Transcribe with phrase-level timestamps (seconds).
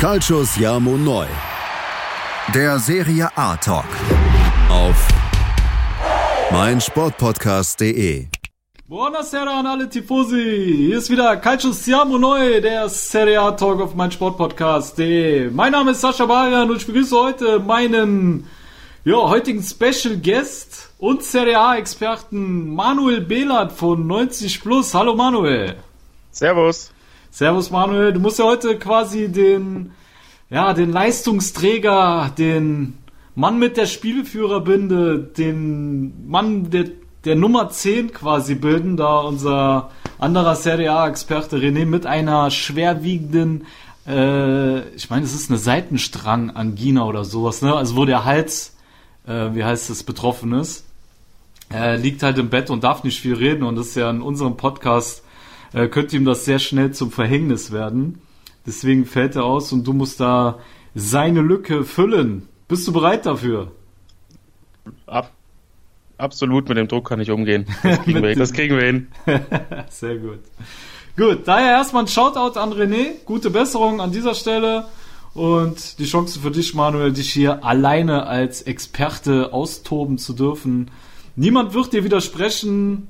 [0.00, 1.26] Calcius Jamo Neu.
[2.54, 3.84] Der Serie A Talk.
[4.70, 4.96] Auf
[6.50, 8.28] meinsportpodcast.de.
[8.88, 10.86] Buonasera an alle Tifosi.
[10.88, 15.50] Hier ist wieder Calcio Siamo Neu, der Serie A Talk auf meinsportpodcast.de.
[15.50, 18.46] Mein Name ist Sascha Barian und ich begrüße heute meinen
[19.04, 24.94] ja, heutigen Special Guest und Serie A Experten Manuel Behlert von 90 Plus.
[24.94, 25.76] Hallo Manuel.
[26.30, 26.90] Servus.
[27.30, 29.92] Servus Manuel, du musst ja heute quasi den,
[30.50, 32.98] ja, den Leistungsträger, den
[33.36, 36.86] Mann mit der Spielführerbinde, den Mann der,
[37.24, 43.66] der Nummer 10 quasi bilden, da unser anderer Serie A-Experte René mit einer schwerwiegenden,
[44.08, 47.74] äh, ich meine, es ist eine Seitenstrang-Angina oder sowas, ne?
[47.74, 48.76] Also wo der Hals,
[49.26, 50.84] äh, wie heißt es, betroffen ist.
[51.68, 54.56] Er liegt halt im Bett und darf nicht viel reden und ist ja in unserem
[54.56, 55.22] Podcast
[55.72, 58.20] äh, könnte ihm das sehr schnell zum Verhängnis werden.
[58.66, 60.58] Deswegen fällt er aus und du musst da
[60.94, 62.48] seine Lücke füllen.
[62.68, 63.72] Bist du bereit dafür?
[65.06, 65.32] Ab,
[66.18, 67.66] absolut, mit dem Druck kann ich umgehen.
[67.82, 69.08] Das kriegen, wir, das kriegen wir hin.
[69.88, 70.40] Sehr gut.
[71.16, 73.24] Gut, daher erstmal ein Shoutout an René.
[73.24, 74.86] Gute Besserung an dieser Stelle.
[75.34, 80.90] Und die Chance für dich, Manuel, dich hier alleine als Experte austoben zu dürfen.
[81.36, 83.08] Niemand wird dir widersprechen.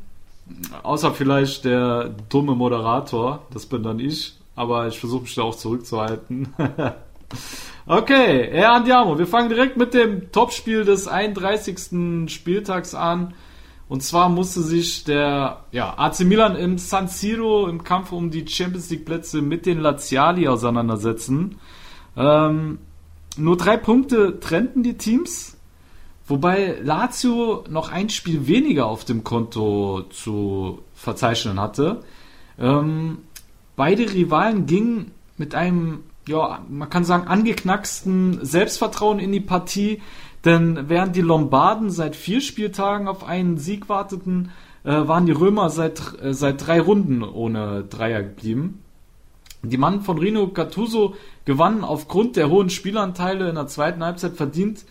[0.82, 5.54] Außer vielleicht der dumme Moderator, das bin dann ich, aber ich versuche mich da auch
[5.54, 6.54] zurückzuhalten.
[7.86, 12.30] okay, Herr Andiamo, wir fangen direkt mit dem Topspiel des 31.
[12.30, 13.34] Spieltags an.
[13.88, 18.46] Und zwar musste sich der ja, AC Milan im San Siro im Kampf um die
[18.46, 21.58] Champions League Plätze mit den Laziali auseinandersetzen.
[22.16, 22.78] Ähm,
[23.36, 25.56] nur drei Punkte trennten die Teams.
[26.30, 32.04] Wobei Lazio noch ein Spiel weniger auf dem Konto zu verzeichnen hatte.
[32.56, 33.18] Ähm,
[33.74, 40.02] beide Rivalen gingen mit einem, ja, man kann sagen, angeknacksten Selbstvertrauen in die Partie,
[40.44, 44.52] denn während die Lombarden seit vier Spieltagen auf einen Sieg warteten,
[44.84, 48.84] äh, waren die Römer seit, äh, seit drei Runden ohne Dreier geblieben.
[49.64, 54.84] Die Mann von Rino Gattuso gewannen aufgrund der hohen Spielanteile in der zweiten Halbzeit verdient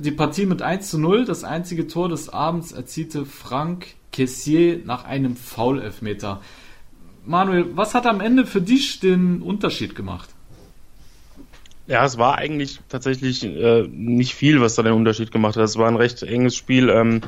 [0.00, 1.24] die Partie mit 1 zu 0.
[1.24, 6.40] Das einzige Tor des Abends erzielte Frank Kessier nach einem Foul-Elfmeter.
[7.24, 10.30] Manuel, was hat am Ende für dich den Unterschied gemacht?
[11.86, 15.64] Ja, es war eigentlich tatsächlich äh, nicht viel, was da den Unterschied gemacht hat.
[15.64, 16.88] Es war ein recht enges Spiel.
[16.88, 17.20] Ähm,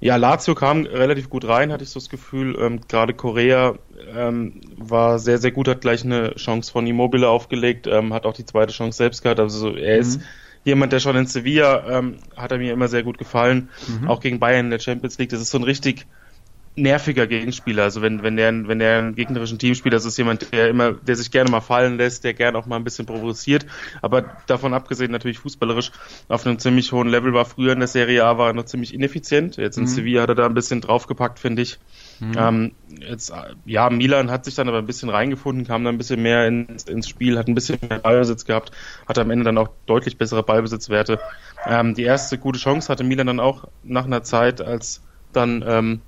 [0.00, 2.56] ja, Lazio kam relativ gut rein, hatte ich so das Gefühl.
[2.60, 3.74] Ähm, Gerade Korea
[4.14, 8.34] ähm, war sehr, sehr gut, hat gleich eine Chance von Immobile aufgelegt, ähm, hat auch
[8.34, 9.40] die zweite Chance selbst gehabt.
[9.40, 10.24] Also er ist mhm
[10.64, 13.68] jemand, der schon in Sevilla ähm, hat er mir immer sehr gut gefallen,
[14.00, 14.08] mhm.
[14.08, 15.30] auch gegen Bayern in der Champions League.
[15.30, 16.06] Das ist so ein richtig
[16.76, 17.84] nerviger Gegenspieler.
[17.84, 20.92] Also wenn, wenn der, wenn der einen gegnerischen Team spielt, das ist jemand, der immer,
[20.92, 23.66] der sich gerne mal fallen lässt, der gerne auch mal ein bisschen provoziert.
[24.02, 25.92] Aber davon abgesehen natürlich fußballerisch
[26.28, 28.92] auf einem ziemlich hohen Level war früher in der Serie A war er noch ziemlich
[28.92, 29.56] ineffizient.
[29.56, 29.88] Jetzt in mhm.
[29.88, 31.78] Sevilla hat er da ein bisschen draufgepackt, finde ich.
[32.20, 32.32] Mhm.
[32.36, 33.32] Ähm, jetzt,
[33.64, 36.84] ja, Milan hat sich dann aber ein bisschen reingefunden, kam dann ein bisschen mehr ins,
[36.84, 38.70] ins Spiel, hat ein bisschen mehr Ballbesitz gehabt,
[39.06, 41.18] hat am Ende dann auch deutlich bessere Ballbesitzwerte.
[41.66, 46.00] Ähm, die erste gute Chance hatte Milan dann auch nach einer Zeit, als dann ähm,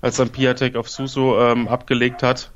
[0.00, 2.52] als dann Piatek auf Suso ähm, abgelegt hat.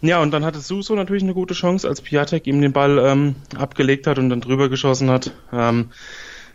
[0.00, 3.36] Ja, und dann hatte Suso natürlich eine gute Chance, als Piatek ihm den Ball ähm,
[3.56, 5.30] abgelegt hat und dann drüber geschossen hat.
[5.52, 5.92] Ähm,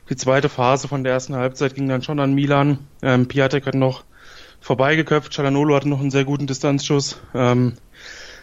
[0.10, 2.80] die zweite Phase von der ersten Halbzeit ging dann schon an Milan.
[3.02, 4.04] Ähm, Piatek hat noch
[4.62, 7.20] vorbeigeköpft, Chalanolo hatte noch einen sehr guten Distanzschuss.
[7.34, 7.74] Ähm,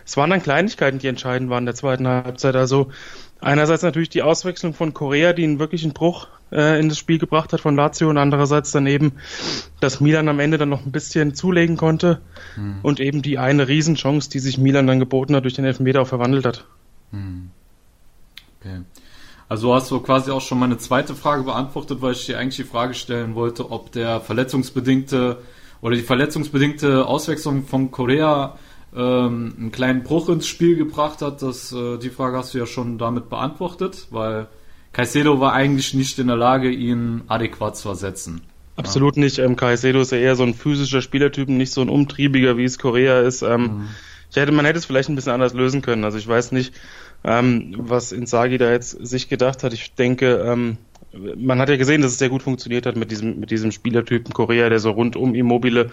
[0.07, 2.57] es waren dann Kleinigkeiten, die entscheidend waren in der zweiten Halbzeit.
[2.57, 2.91] Also
[3.41, 7.53] einerseits natürlich die Auswechslung von Korea, die einen wirklichen Bruch äh, in das Spiel gebracht
[7.53, 9.13] hat von Lazio und andererseits dann eben,
[9.81, 12.21] dass Milan am Ende dann noch ein bisschen zulegen konnte
[12.55, 12.81] hm.
[12.83, 16.09] und eben die eine Riesenchance, die sich Milan dann geboten hat, durch den Elfmeter auch
[16.09, 16.67] verwandelt hat.
[17.11, 17.51] Hm.
[18.61, 18.81] Okay.
[19.49, 22.65] Also hast du quasi auch schon meine zweite Frage beantwortet, weil ich dir eigentlich die
[22.65, 25.39] Frage stellen wollte, ob der verletzungsbedingte
[25.81, 28.59] oder die verletzungsbedingte Auswechslung von Korea
[28.97, 31.43] ähm, einen kleinen Bruch ins Spiel gebracht hat.
[31.43, 34.47] Das, äh, die Frage hast du ja schon damit beantwortet, weil
[34.93, 38.43] Caicedo war eigentlich nicht in der Lage, ihn adäquat zu ersetzen.
[38.77, 39.25] Absolut ja.
[39.25, 39.39] nicht.
[39.39, 42.79] Ähm, Caicedo ist ja eher so ein physischer Spielertyp, nicht so ein umtriebiger, wie es
[42.79, 43.43] Korea ist.
[43.43, 43.89] Ähm, mhm.
[44.31, 46.05] Ich hätte, man hätte es vielleicht ein bisschen anders lösen können.
[46.05, 46.75] Also ich weiß nicht,
[47.25, 49.73] ähm, was Inzaghi da jetzt sich gedacht hat.
[49.73, 50.79] Ich denke, ähm,
[51.37, 54.33] man hat ja gesehen, dass es sehr gut funktioniert hat mit diesem, mit diesem Spielertypen
[54.33, 55.91] Korea, der so rund um Immobile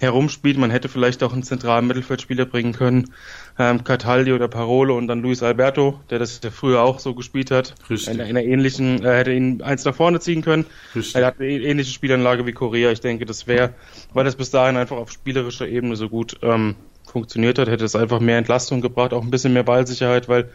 [0.00, 0.58] herumspielt.
[0.58, 3.10] Man hätte vielleicht auch einen zentralen Mittelfeldspieler bringen können,
[3.58, 7.50] ähm, Cataldi oder Parolo und dann Luis Alberto, der das ja früher auch so gespielt
[7.50, 7.74] hat.
[7.88, 8.12] Richtig.
[8.12, 10.66] In, in einer ähnlichen, äh, hätte ihn eins nach vorne ziehen können.
[10.94, 11.14] Richtig.
[11.14, 12.90] Er hat eine ähnliche Spielanlage wie Korea.
[12.90, 13.74] Ich denke, das wäre,
[14.12, 16.74] weil das bis dahin einfach auf spielerischer Ebene so gut ähm,
[17.06, 20.50] funktioniert hat, hätte es einfach mehr Entlastung gebracht, auch ein bisschen mehr Ballsicherheit, weil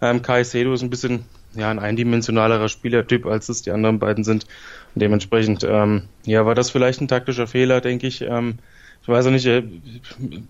[0.00, 1.24] ähm, Kai Sedo ist ein bisschen
[1.54, 4.46] ja, ein eindimensionalerer Spielertyp, als es die anderen beiden sind.
[4.94, 8.22] Und dementsprechend, ähm, ja, war das vielleicht ein taktischer Fehler, denke ich.
[8.22, 8.58] Ähm,
[9.02, 9.62] ich weiß auch nicht, äh,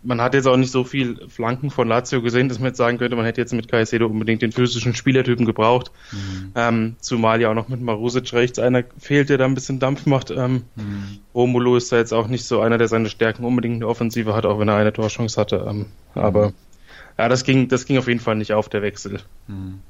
[0.02, 2.99] man hat jetzt auch nicht so viel Flanken von Lazio gesehen, dass man jetzt sagen
[2.99, 5.93] könnte, man hätte jetzt mit Caicedo unbedingt den physischen Spielertypen gebraucht.
[6.11, 6.52] Mhm.
[6.56, 10.05] Ähm, zumal ja auch noch mit Marusic rechts einer fehlt, der da ein bisschen Dampf
[10.06, 10.32] macht.
[10.32, 11.20] Ähm, mhm.
[11.32, 14.35] Romulo ist da jetzt auch nicht so einer, der seine Stärken unbedingt in der Offensive
[14.35, 15.64] hat, auch wenn er eine Torchance hatte.
[15.69, 15.87] Ähm, mhm.
[16.20, 16.52] Aber
[17.20, 19.20] ja, das ging, das ging auf jeden Fall nicht auf, der Wechsel.
[19.46, 19.81] Mhm.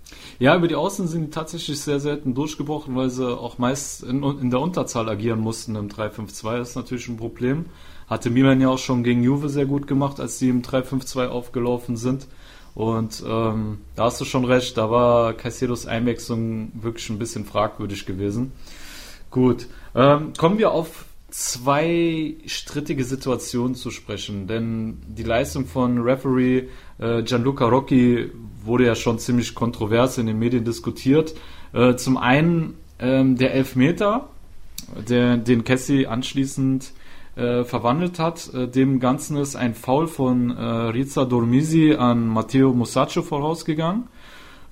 [0.40, 4.24] Ja, über die Außen sind die tatsächlich sehr selten durchgebrochen, weil sie auch meist in,
[4.24, 6.58] in der Unterzahl agieren mussten im 3-5-2.
[6.58, 7.66] Das ist natürlich ein Problem.
[8.08, 11.96] Hatte Milan ja auch schon gegen Juve sehr gut gemacht, als sie im 3-5-2 aufgelaufen
[11.96, 12.26] sind.
[12.74, 18.06] Und ähm, da hast du schon recht, da war Caicedos Einwechslung wirklich ein bisschen fragwürdig
[18.06, 18.50] gewesen.
[19.30, 26.68] Gut, ähm, kommen wir auf zwei strittige Situationen zu sprechen, denn die Leistung von Referee
[26.98, 28.30] äh, Gianluca Rocchi
[28.64, 31.34] wurde ja schon ziemlich kontrovers in den Medien diskutiert.
[31.72, 34.28] Äh, zum einen ähm, der Elfmeter,
[35.08, 36.92] der, den Cassie anschließend
[37.36, 38.52] äh, verwandelt hat.
[38.52, 44.08] Äh, dem Ganzen ist ein Foul von äh, Riza Dormisi an Matteo Musaccio vorausgegangen.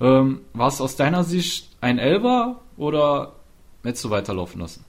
[0.01, 3.33] Ähm, war es aus deiner Sicht ein Elber oder
[3.83, 4.85] hättest du weiterlaufen lassen?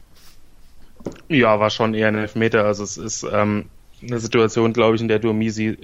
[1.30, 2.66] Ja, war schon eher ein Elfmeter.
[2.66, 3.70] Also es ist ähm,
[4.02, 5.78] eine Situation, glaube ich, in der Dormisi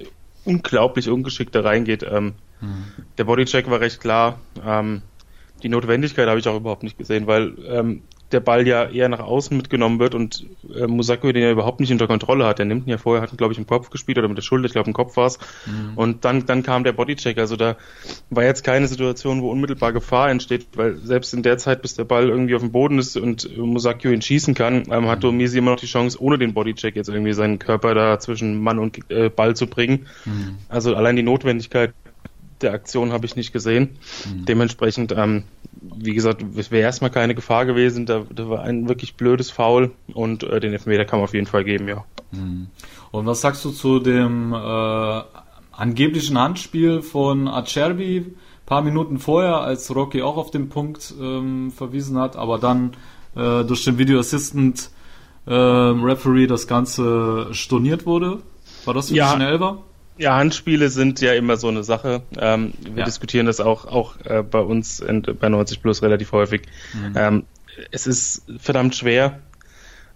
[0.44, 2.04] unglaublich ungeschickt da reingeht.
[2.04, 2.86] Ähm, hm.
[3.18, 4.40] Der Bodycheck war recht klar.
[4.66, 5.02] Ähm,
[5.64, 9.20] die Notwendigkeit habe ich auch überhaupt nicht gesehen, weil ähm, der Ball ja eher nach
[9.20, 10.46] außen mitgenommen wird und
[10.76, 12.60] äh, Musako den ja überhaupt nicht unter Kontrolle hat.
[12.60, 14.42] Der nimmt ihn ja vorher, hat ihn glaube ich im Kopf gespielt oder mit der
[14.42, 15.40] Schulter, ich glaube im Kopf war es.
[15.66, 15.94] Mhm.
[15.96, 17.38] Und dann, dann kam der Bodycheck.
[17.38, 17.76] Also da
[18.30, 22.06] war jetzt keine Situation, wo unmittelbar Gefahr entsteht, weil selbst in der Zeit, bis der
[22.06, 25.24] Ball irgendwie auf dem Boden ist und Musakio ihn schießen kann, ähm, hat.
[25.24, 28.80] Domisi immer noch die Chance, ohne den Bodycheck jetzt irgendwie seinen Körper da zwischen Mann
[28.80, 30.08] und äh, Ball zu bringen.
[30.26, 30.58] Mhm.
[30.68, 31.94] Also allein die Notwendigkeit
[32.62, 33.98] der Aktion habe ich nicht gesehen.
[34.26, 34.46] Mhm.
[34.46, 35.44] Dementsprechend, ähm,
[35.82, 38.06] wie gesagt, es wäre erstmal keine Gefahr gewesen.
[38.06, 41.48] Da, da, war ein wirklich blödes Foul und äh, den Elfmeter kann man auf jeden
[41.48, 42.06] Fall geben, ja.
[42.32, 42.68] Mhm.
[43.12, 45.22] Und was sagst du zu dem äh,
[45.72, 48.36] angeblichen Handspiel von Acerbi
[48.66, 52.94] paar Minuten vorher, als Rocky auch auf den Punkt ähm, verwiesen hat, aber dann
[53.36, 54.90] äh, durch den Video Assistant
[55.46, 58.40] äh, Referee das Ganze storniert wurde?
[58.86, 59.34] War das für ja.
[59.34, 59.84] ein Elber?
[60.18, 62.24] Ja, Handspiele sind ja immer so eine Sache.
[62.38, 63.06] Ähm, wir ja.
[63.06, 66.64] diskutieren das auch, auch äh, bei uns in, bei 90 Plus relativ häufig.
[66.94, 67.14] Mhm.
[67.16, 67.44] Ähm,
[67.92, 69.40] es ist verdammt schwer.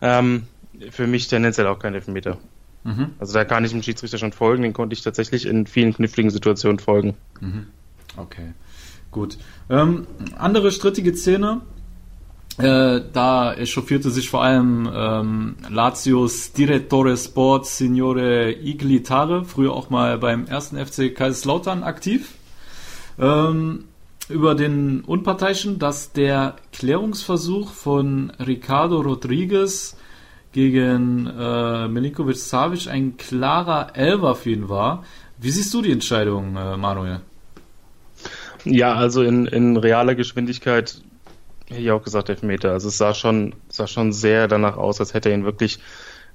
[0.02, 0.44] Ähm,
[0.92, 2.38] für mich tendenziell auch kein Elfmeter.
[2.84, 3.12] Mhm.
[3.20, 6.32] Also da kann ich dem Schiedsrichter schon folgen, den konnte ich tatsächlich in vielen kniffligen
[6.32, 7.16] Situationen folgen.
[7.42, 7.68] Mhm.
[8.16, 8.54] Okay,
[9.12, 9.38] gut.
[9.70, 10.08] Ähm,
[10.38, 11.62] andere strittige Szene,
[12.60, 20.18] äh, da echauffierte sich vor allem ähm, Lazios Direttore Sport Signore Iglitare, früher auch mal
[20.18, 22.34] beim ersten FC Kaiserslautern aktiv,
[23.18, 23.86] ähm,
[24.28, 29.96] über den Unparteiischen, dass der Klärungsversuch von Ricardo Rodriguez
[30.52, 35.06] gegen äh, Milinkovic Savic ein klarer Elfer für ihn war.
[35.38, 37.22] Wie siehst du die Entscheidung, äh, Manuel?
[38.66, 41.02] Ja, also in, in realer Geschwindigkeit
[41.70, 42.72] Hätte ich auch gesagt, Elfmeter.
[42.72, 45.80] Also es sah schon, sah schon sehr danach aus, als hätte er ihn wirklich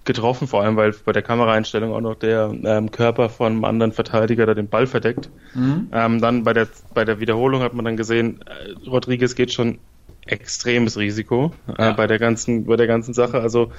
[0.05, 3.93] getroffen, vor allem weil bei der Kameraeinstellung auch noch der ähm, Körper von einem anderen
[3.93, 5.31] Verteidiger da den Ball verdeckt.
[5.55, 5.89] Mhm.
[5.93, 9.79] Ähm, dann bei der bei der Wiederholung hat man dann gesehen, äh, Rodriguez geht schon
[10.27, 11.93] extremes Risiko äh, ja.
[11.93, 13.41] bei der ganzen bei der ganzen Sache.
[13.41, 13.73] Also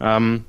[0.00, 0.44] ähm,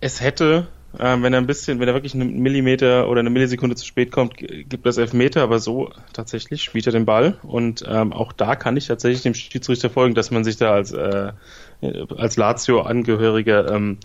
[0.00, 3.76] es hätte ähm, wenn er ein bisschen, wenn er wirklich einen Millimeter oder eine Millisekunde
[3.76, 7.38] zu spät kommt, gibt das Elfmeter, aber so tatsächlich spielt er den Ball.
[7.42, 10.92] Und ähm, auch da kann ich tatsächlich dem Schiedsrichter folgen, dass man sich da als
[10.92, 11.32] äh,
[11.80, 13.98] als Lazio-Angehöriger ähm,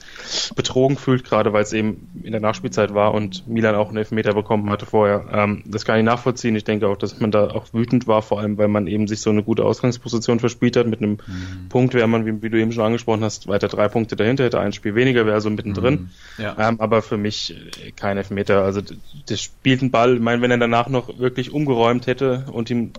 [0.55, 4.33] betrogen fühlt, gerade weil es eben in der Nachspielzeit war und Milan auch einen Elfmeter
[4.33, 5.25] bekommen hatte vorher.
[5.31, 6.55] Ähm, das kann ich nachvollziehen.
[6.55, 9.21] Ich denke auch, dass man da auch wütend war, vor allem weil man eben sich
[9.21, 10.85] so eine gute Ausgangsposition verspielt hat.
[10.85, 11.69] Mit einem mhm.
[11.69, 14.59] Punkt wäre man, wie, wie, du eben schon angesprochen hast, weiter drei Punkte dahinter, hätte
[14.59, 16.09] ein Spiel weniger, wäre so mittendrin.
[16.37, 16.43] Mhm.
[16.43, 16.55] Ja.
[16.59, 18.63] Ähm, aber für mich äh, kein Elfmeter.
[18.63, 18.81] Also
[19.25, 22.91] das spielt ein Ball, ich meine, wenn er danach noch wirklich umgeräumt hätte und ihm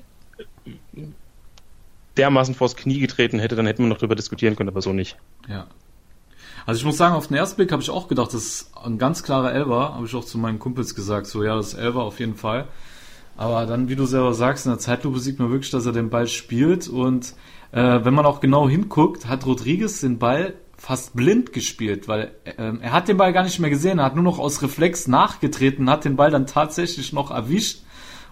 [2.17, 5.17] dermaßen vors Knie getreten hätte, dann hätten wir noch darüber diskutieren können, aber so nicht.
[5.49, 5.67] Ja.
[6.67, 8.99] Also ich muss sagen, auf den ersten Blick habe ich auch gedacht, das ist ein
[8.99, 12.05] ganz klarer Elber, habe ich auch zu meinen Kumpels gesagt, so ja, das ist Elber
[12.05, 12.69] auf jeden Fall.
[13.37, 16.09] Aber dann, wie du selber sagst, in der Zeitlupe sieht man wirklich, dass er den
[16.09, 17.35] Ball spielt und
[17.73, 22.73] äh, wenn man auch genau hinguckt, hat Rodriguez den Ball fast blind gespielt, weil äh,
[22.81, 25.91] er hat den Ball gar nicht mehr gesehen, er hat nur noch aus Reflex nachgetreten,
[25.91, 27.83] hat den Ball dann tatsächlich noch erwischt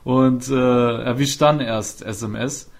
[0.04, 0.54] und äh,
[1.02, 2.70] erwischt dann erst SMS.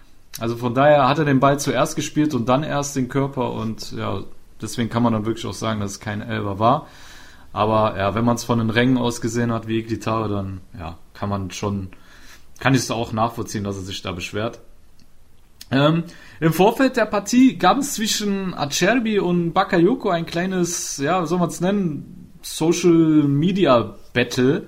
[0.41, 3.93] Also von daher hat er den Ball zuerst gespielt und dann erst den Körper und
[3.93, 4.23] ja,
[4.61, 6.87] deswegen kann man dann wirklich auch sagen, dass es kein Elber war.
[7.53, 10.97] Aber ja, wenn man es von den Rängen aus gesehen hat, wie Iglitare, dann ja,
[11.13, 11.91] kann man schon,
[12.61, 14.61] kann ich es auch nachvollziehen, dass er sich da beschwert.
[15.71, 16.05] Ähm,
[16.41, 21.49] Im Vorfeld der Partie gab es zwischen Acerbi und Bakayoko ein kleines, ja, soll man
[21.49, 24.67] es nennen, Social Media Battle.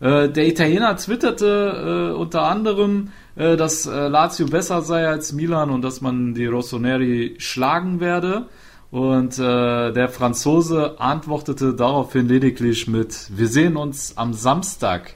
[0.00, 5.70] Äh, der Italiener twitterte äh, unter anderem, äh, dass äh, Lazio besser sei als Milan
[5.70, 8.48] und dass man die Rossoneri schlagen werde.
[8.90, 15.14] Und äh, der Franzose antwortete daraufhin lediglich mit, wir sehen uns am Samstag.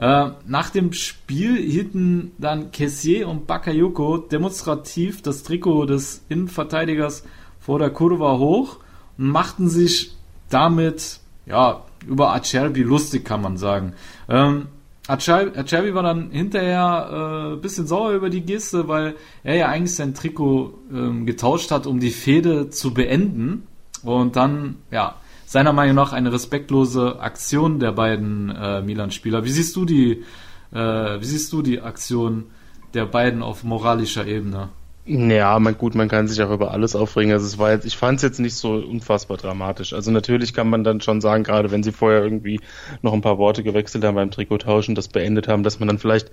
[0.00, 7.24] Nach dem Spiel hielten dann Kessier und Bakayoko demonstrativ das Trikot des Innenverteidigers
[7.58, 8.76] vor der Kurve hoch
[9.18, 10.12] und machten sich
[10.50, 13.94] damit ja, über Acerbi lustig, kann man sagen.
[14.28, 14.68] Ähm,
[15.08, 20.14] Acerbi war dann hinterher äh, bisschen sauer über die Geste, weil er ja eigentlich sein
[20.14, 23.66] Trikot ähm, getauscht hat, um die Fehde zu beenden.
[24.02, 29.44] Und dann, ja, seiner Meinung nach eine respektlose Aktion der beiden äh, Milan-Spieler.
[29.44, 30.24] Wie siehst du die,
[30.72, 32.44] äh, wie siehst du die Aktion
[32.92, 34.68] der beiden auf moralischer Ebene?
[35.10, 37.32] Ja, man, gut, man kann sich auch über alles aufregen.
[37.32, 39.94] Also es war jetzt, ich fand es jetzt nicht so unfassbar dramatisch.
[39.94, 42.60] Also natürlich kann man dann schon sagen, gerade wenn sie vorher irgendwie
[43.00, 46.30] noch ein paar Worte gewechselt haben beim Trikottauschen, das beendet haben, dass man dann vielleicht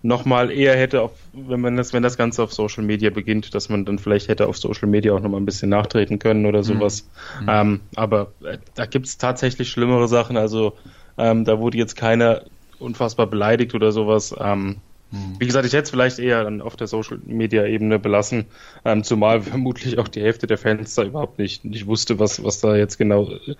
[0.00, 3.68] nochmal eher hätte, auf, wenn man das, wenn das Ganze auf Social Media beginnt, dass
[3.68, 7.06] man dann vielleicht hätte auf Social Media auch nochmal ein bisschen nachtreten können oder sowas.
[7.42, 7.48] Mhm.
[7.48, 10.38] Ähm, aber äh, da gibt's tatsächlich schlimmere Sachen.
[10.38, 10.72] Also
[11.18, 12.44] ähm, da wurde jetzt keiner
[12.78, 14.34] unfassbar beleidigt oder sowas.
[14.38, 14.76] Ähm,
[15.10, 15.36] mhm.
[15.38, 18.46] Wie gesagt, ich hätte es vielleicht eher dann auf der Social Media Ebene belassen,
[18.84, 22.60] ähm, zumal vermutlich auch die Hälfte der Fans da überhaupt nicht, nicht wusste, was, was
[22.60, 23.54] da jetzt genau äh,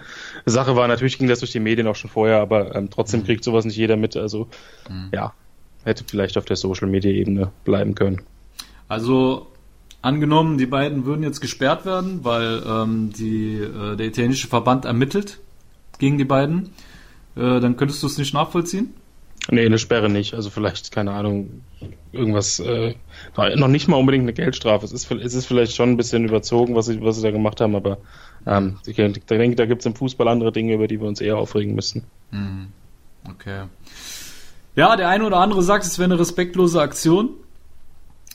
[0.44, 0.88] Sache war.
[0.88, 3.24] Natürlich ging das durch die Medien auch schon vorher, aber ähm, trotzdem mhm.
[3.24, 4.16] kriegt sowas nicht jeder mit.
[4.16, 4.48] Also
[4.88, 5.10] mhm.
[5.12, 5.34] ja,
[5.84, 8.22] hätte vielleicht auf der Social Media Ebene bleiben können.
[8.88, 9.48] Also
[10.02, 15.38] angenommen, die beiden würden jetzt gesperrt werden, weil ähm, die, äh, der italienische Verband ermittelt
[15.98, 16.70] gegen die beiden,
[17.36, 18.94] äh, dann könntest du es nicht nachvollziehen?
[19.50, 20.34] Nee, eine Sperre nicht.
[20.34, 21.62] Also vielleicht, keine Ahnung,
[22.12, 22.94] irgendwas, äh,
[23.36, 24.84] noch nicht mal unbedingt eine Geldstrafe.
[24.84, 27.60] Es ist, es ist vielleicht schon ein bisschen überzogen, was sie, was sie da gemacht
[27.60, 27.98] haben, aber
[28.46, 31.36] ähm, ich denke, da gibt es im Fußball andere Dinge, über die wir uns eher
[31.36, 32.04] aufregen müssen.
[32.30, 32.68] Mhm.
[33.28, 33.64] Okay.
[34.74, 37.30] Ja, der eine oder andere sagt, es wäre eine respektlose Aktion.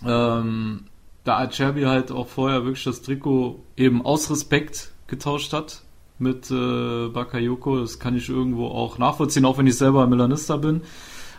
[0.05, 0.85] Ähm,
[1.23, 5.83] da Acerbi halt auch vorher wirklich das Trikot eben aus Respekt getauscht hat
[6.21, 7.79] mit äh, Bakayoko.
[7.79, 10.81] Das kann ich irgendwo auch nachvollziehen, auch wenn ich selber Milanista bin.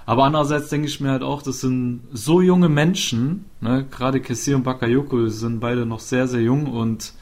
[0.04, 3.86] Aber andererseits denke ich mir halt auch, das sind so junge Menschen, ne?
[3.88, 7.14] gerade Kessier und Bakayoko sind beide noch sehr, sehr jung und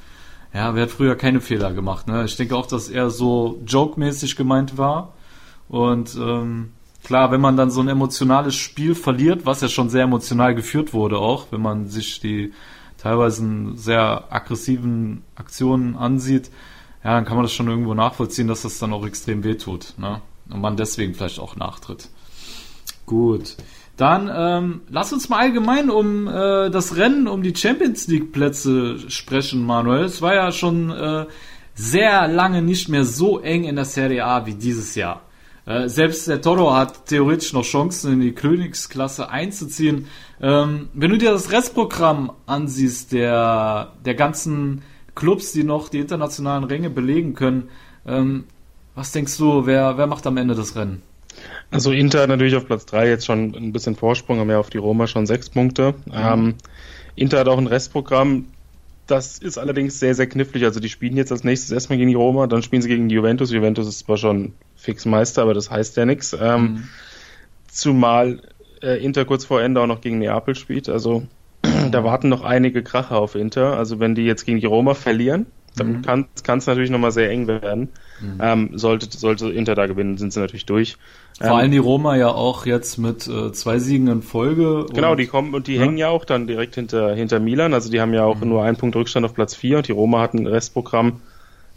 [0.55, 2.09] ja, wer hat früher keine Fehler gemacht.
[2.09, 2.25] Ne?
[2.25, 5.13] Ich denke auch, dass er so joke-mäßig gemeint war
[5.69, 6.71] und ähm,
[7.03, 10.93] Klar, wenn man dann so ein emotionales Spiel verliert, was ja schon sehr emotional geführt
[10.93, 12.53] wurde auch, wenn man sich die
[12.99, 16.51] teilweise sehr aggressiven Aktionen ansieht,
[17.03, 20.21] ja, dann kann man das schon irgendwo nachvollziehen, dass das dann auch extrem wehtut, ne?
[20.51, 22.09] Und man deswegen vielleicht auch nachtritt.
[23.07, 23.57] Gut.
[23.97, 29.11] Dann ähm, lass uns mal allgemein um äh, das Rennen um die Champions League Plätze
[29.11, 30.05] sprechen, Manuel.
[30.05, 31.27] Es war ja schon äh,
[31.75, 35.23] sehr lange nicht mehr so eng in der Serie A wie dieses Jahr.
[35.67, 40.07] Äh, selbst der Toro hat theoretisch noch Chancen, in die Königsklasse einzuziehen.
[40.41, 44.83] Ähm, wenn du dir das Restprogramm ansiehst, der, der ganzen
[45.21, 47.69] Clubs, die noch die internationalen Ränge belegen können,
[48.07, 48.45] ähm,
[48.95, 51.03] was denkst du, wer, wer macht am Ende das Rennen?
[51.71, 54.79] Also Inter natürlich auf Platz 3 jetzt schon ein bisschen Vorsprung, haben ja auf die
[54.79, 55.95] Roma schon sechs Punkte.
[56.07, 56.13] Mhm.
[56.13, 56.55] Ähm,
[57.17, 58.47] Inter hat auch ein Restprogramm,
[59.07, 60.65] das ist allerdings sehr, sehr knifflig.
[60.65, 63.17] Also die spielen jetzt als nächstes erstmal gegen die Roma, dann spielen sie gegen die
[63.17, 63.51] Juventus.
[63.51, 66.37] Juventus ist zwar schon fix Meister, aber das heißt ja nichts.
[66.41, 66.89] Ähm, mhm.
[67.69, 68.43] Zumal
[68.83, 70.89] äh, Inter kurz vor Ende auch noch gegen Neapel spielt.
[70.89, 71.25] Also
[71.91, 73.77] da warten noch einige Kracher auf Inter.
[73.77, 76.03] Also wenn die jetzt gegen die Roma verlieren, dann mhm.
[76.03, 76.27] kann
[76.59, 77.91] es natürlich nochmal sehr eng werden.
[78.21, 78.39] Mhm.
[78.41, 80.97] Ähm, sollte, sollte Inter da gewinnen, sind sie natürlich durch.
[81.39, 84.87] Vor ähm, allem die Roma ja auch jetzt mit äh, zwei Siegen in Folge.
[84.93, 85.83] Genau, die kommen und die ja?
[85.83, 87.73] hängen ja auch dann direkt hinter, hinter Milan.
[87.73, 88.49] Also die haben ja auch mhm.
[88.49, 91.21] nur einen Punkt Rückstand auf Platz 4 und die Roma hat ein Restprogramm.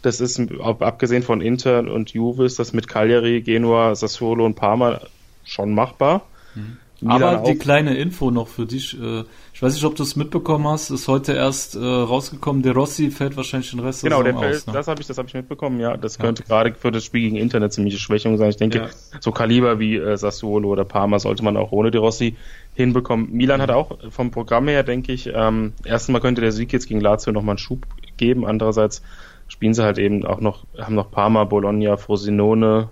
[0.02, 5.00] Das ist, abgesehen von Inter und Juve, ist das mit Cagliari, Genua, Sassuolo und Parma
[5.44, 6.26] schon machbar.
[6.54, 6.76] Mhm.
[7.06, 8.98] Aber die kleine Info noch für dich.
[9.00, 10.90] Äh, ich weiß nicht, ob du es mitbekommen hast.
[10.90, 12.64] Ist heute erst äh, rausgekommen.
[12.64, 14.66] Der Rossi fällt wahrscheinlich den Rest genau, der Saison fällt, aus.
[14.66, 14.72] Ne?
[14.72, 15.78] Das habe ich, das habe ich mitbekommen.
[15.78, 16.48] Ja, das könnte ja.
[16.48, 18.50] gerade für das Spiel gegen Internet ziemliche Schwächung sein.
[18.50, 18.88] Ich denke, ja.
[19.20, 22.34] so Kaliber wie äh, Sassuolo oder Parma sollte man auch ohne De Rossi
[22.74, 23.30] hinbekommen.
[23.30, 23.62] Milan mhm.
[23.62, 27.32] hat auch vom Programm her, denke ich, ähm, erstmal könnte der Sieg jetzt gegen Lazio
[27.32, 28.44] nochmal einen Schub geben.
[28.44, 29.02] Andererseits
[29.46, 32.90] spielen sie halt eben auch noch, haben noch Parma, Bologna, Frosinone,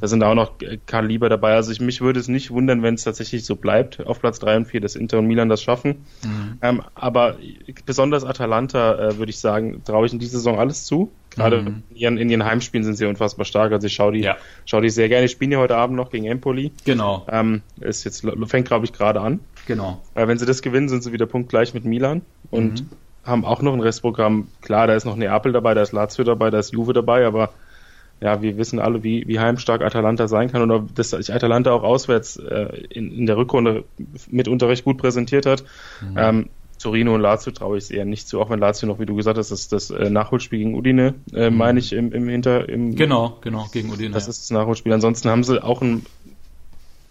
[0.00, 0.52] da sind auch noch
[0.86, 1.54] Kaliber dabei.
[1.54, 4.58] Also ich, mich würde es nicht wundern, wenn es tatsächlich so bleibt auf Platz 3
[4.58, 6.06] und 4, dass Inter und Milan das schaffen.
[6.24, 6.58] Mhm.
[6.62, 7.36] Ähm, aber
[7.86, 11.12] besonders Atalanta, äh, würde ich sagen, traue ich in dieser Saison alles zu.
[11.30, 11.82] Gerade mhm.
[11.90, 13.72] in, ihren, in ihren Heimspielen sind sie unfassbar stark.
[13.72, 14.36] Also ich schaue die, ja.
[14.64, 15.26] schau die sehr gerne.
[15.26, 16.72] Ich spiele ja heute Abend noch gegen Empoli.
[16.84, 17.26] Genau.
[17.30, 19.40] Ähm, ist jetzt fängt glaube ich gerade an.
[19.66, 20.02] Genau.
[20.14, 22.88] Äh, wenn sie das gewinnen, sind sie wieder punktgleich mit Milan und mhm.
[23.24, 24.48] haben auch noch ein Restprogramm.
[24.62, 27.50] Klar, da ist noch Neapel dabei, da ist Lazio dabei, da ist Juve dabei, aber
[28.20, 31.82] ja, wir wissen alle, wie, wie heimstark Atalanta sein kann und dass sich Atalanta auch
[31.82, 33.84] auswärts äh, in, in der Rückrunde
[34.28, 35.64] mitunter recht gut präsentiert hat.
[36.02, 36.16] Mhm.
[36.16, 36.48] Ähm,
[36.78, 39.14] Torino und Lazio traue ich es eher nicht zu, auch wenn Lazio noch, wie du
[39.14, 41.56] gesagt hast, das, das äh, Nachholspiel gegen Udine, äh, mhm.
[41.56, 42.68] meine ich, im, im Hinter...
[42.68, 44.12] Im, genau, genau, gegen Udine.
[44.12, 44.92] Das ist das Nachholspiel.
[44.92, 46.06] Ansonsten haben sie auch ein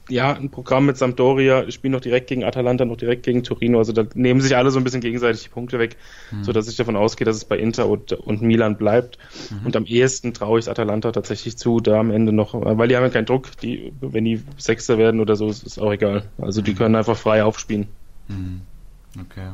[0.09, 3.77] ja, ein Programm mit Sampdoria, spielen noch direkt gegen Atalanta, noch direkt gegen Torino.
[3.77, 5.97] Also da nehmen sich alle so ein bisschen gegenseitig die Punkte weg,
[6.31, 6.43] mhm.
[6.43, 9.17] so dass ich davon ausgehe, dass es bei Inter und, und Milan bleibt.
[9.49, 9.65] Mhm.
[9.65, 12.95] Und am ehesten traue ich es Atalanta tatsächlich zu, da am Ende noch, weil die
[12.95, 13.57] haben ja keinen Druck.
[13.61, 16.23] Die, wenn die Sechster werden oder so, ist, ist auch egal.
[16.39, 17.87] Also die können einfach frei aufspielen.
[18.27, 18.61] Mhm.
[19.19, 19.49] Okay.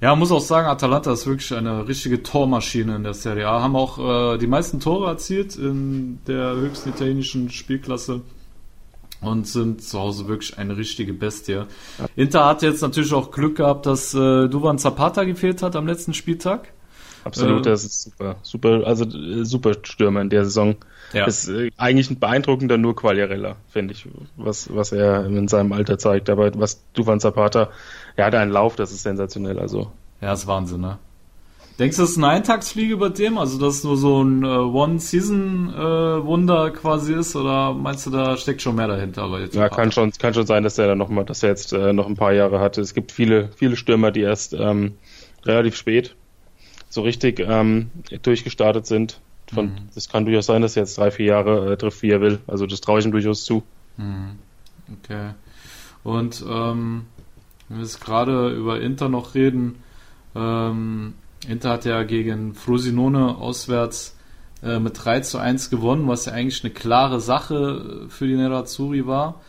[0.00, 3.62] Ja, muss auch sagen, Atalanta ist wirklich eine richtige Tormaschine in der Serie A.
[3.62, 8.20] Haben auch äh, die meisten Tore erzielt in der höchsten italienischen Spielklasse
[9.26, 11.62] und sind zu Hause wirklich eine richtige Bestie.
[12.16, 16.14] Inter hat jetzt natürlich auch Glück gehabt, dass äh, Duvan Zapata gefehlt hat am letzten
[16.14, 16.72] Spieltag.
[17.26, 20.76] Absolut, äh, das ist super, super, also äh, super Stürmer in der Saison.
[21.12, 21.26] Ja.
[21.26, 24.06] Ist äh, eigentlich ein beeindruckender nur Quagliarella, finde ich,
[24.36, 26.30] was, was er in seinem Alter zeigt.
[26.30, 27.70] Aber was Duvan Zapata,
[28.14, 29.90] er hat einen Lauf, das ist sensationell, also.
[30.20, 30.98] Ja, ist Wahnsinn, ne?
[31.78, 33.36] Denkst du, das ist eine Eintagsfliege bei dem?
[33.36, 37.36] Also, dass es nur so ein äh, One-Season-Wunder äh, quasi ist?
[37.36, 39.28] Oder meinst du, da steckt schon mehr dahinter?
[39.28, 41.74] Bei ja, kann schon, kann schon sein, dass er dann noch mal, dass er jetzt
[41.74, 42.80] äh, noch ein paar Jahre hatte.
[42.80, 44.94] Es gibt viele, viele Stürmer, die erst ähm,
[45.44, 46.16] relativ spät
[46.88, 47.90] so richtig ähm,
[48.22, 49.20] durchgestartet sind.
[49.52, 49.90] Von, mhm.
[49.94, 52.38] Das kann durchaus sein, dass er jetzt drei, vier Jahre äh, trifft, wie er will.
[52.46, 53.62] Also, das traue ich ihm durchaus zu.
[53.98, 54.38] Mhm.
[55.04, 55.32] Okay.
[56.04, 57.04] Und ähm,
[57.68, 59.82] wenn wir jetzt gerade über Inter noch reden,
[60.34, 61.12] ähm,
[61.48, 64.16] Inter hat ja gegen Frosinone auswärts
[64.62, 69.06] äh, mit 3 zu 1 gewonnen, was ja eigentlich eine klare Sache für die Nerazzurri
[69.06, 69.40] war.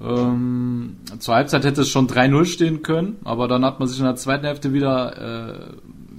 [0.00, 4.04] Ähm, zur Halbzeit hätte es schon 3-0 stehen können, aber dann hat man sich in
[4.04, 5.70] der zweiten Hälfte wieder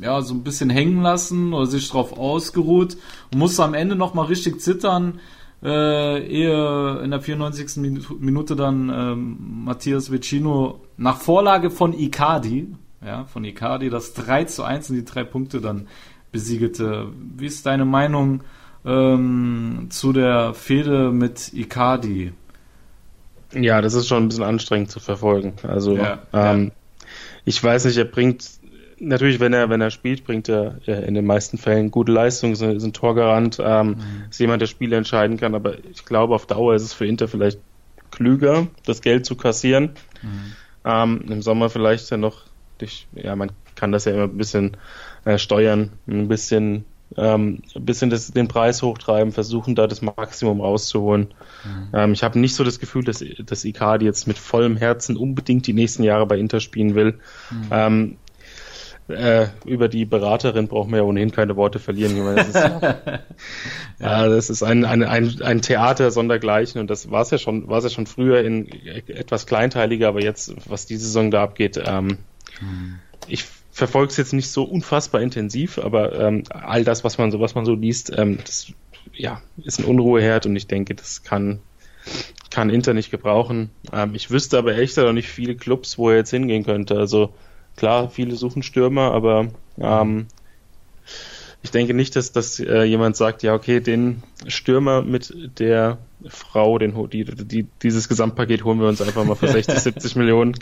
[0.02, 2.98] äh, ja, so ein bisschen hängen lassen oder sich drauf ausgeruht
[3.32, 5.20] und musste am Ende nochmal richtig zittern,
[5.64, 7.78] äh, ehe in der 94.
[8.20, 12.74] Minute dann ähm, Matthias Vecino nach Vorlage von Icardi,
[13.06, 15.88] ja, von Icardi, das 3 zu 1 und die drei Punkte dann
[16.32, 17.12] besiegelte.
[17.38, 18.42] Wie ist deine Meinung
[18.86, 22.34] ähm, zu der Fehde mit Icardi?
[23.54, 25.54] Ja, das ist schon ein bisschen anstrengend zu verfolgen.
[25.64, 27.06] Also ja, ähm, ja.
[27.46, 28.50] ich weiß nicht, er bringt
[29.00, 32.62] natürlich, wenn er wenn er spielt, bringt er in den meisten Fällen gute Leistung, ist,
[32.62, 33.96] ist ein Torgarant, ähm, mhm.
[34.30, 35.56] ist jemand, der Spiele entscheiden kann.
[35.56, 37.60] Aber ich glaube, auf Dauer ist es für Inter vielleicht
[38.12, 39.92] klüger, das Geld zu kassieren.
[40.22, 40.54] Mhm.
[40.86, 42.44] Ähm, Im Sommer vielleicht ja noch
[42.78, 44.78] durch, ja, man kann das ja immer ein bisschen
[45.26, 46.86] äh, steuern, ein bisschen,
[47.16, 51.34] ähm, ein bisschen das, den Preis hochtreiben, versuchen da das Maximum rauszuholen.
[51.64, 51.90] Mhm.
[51.94, 55.68] Ähm, ich habe nicht so das Gefühl, dass, dass Icardi jetzt mit vollem Herzen unbedingt
[55.68, 57.20] die nächsten Jahre bei Inter spielen will.
[57.52, 57.68] Mhm.
[57.72, 58.18] Ähm,
[59.10, 62.18] äh, über die Beraterin brauchen wir ja ohnehin keine Worte verlieren.
[62.18, 62.56] Meine, das ist,
[64.00, 64.28] ja.
[64.28, 67.78] das ist ein, ein, ein, ein Theater sondergleichen und das war es ja schon, war
[67.78, 68.70] es ja schon früher in
[69.08, 72.18] etwas kleinteiliger, aber jetzt, was die Saison da abgeht, ähm,
[72.60, 73.00] hm.
[73.28, 77.40] Ich verfolge es jetzt nicht so unfassbar intensiv, aber ähm, all das, was man so,
[77.40, 78.72] was man so liest, ähm, das
[79.14, 81.60] ja, ist ein Unruheherd und ich denke, das kann,
[82.50, 83.70] kann Inter nicht gebrauchen.
[83.92, 86.98] Ähm, ich wüsste aber echt noch nicht viele Clubs, wo er jetzt hingehen könnte.
[86.98, 87.34] Also
[87.76, 90.28] klar, viele suchen Stürmer, aber ähm,
[91.62, 95.98] ich denke nicht, dass, dass äh, jemand sagt, ja, okay, den Stürmer mit der
[96.30, 100.54] Frau, den, die, die, dieses Gesamtpaket holen wir uns einfach mal für 60, 70 Millionen.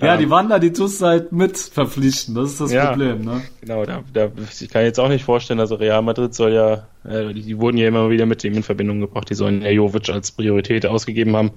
[0.00, 3.24] Ja, ähm, die Wander, die tust du halt mit verpflichten, das ist das ja, Problem,
[3.24, 3.42] ne?
[3.60, 4.28] Genau, da, da,
[4.60, 7.88] ich kann jetzt auch nicht vorstellen, also Real Madrid soll ja, äh, die, wurden ja
[7.88, 11.52] immer wieder mit dem in Verbindung gebracht, die sollen ja Jovic als Priorität ausgegeben haben.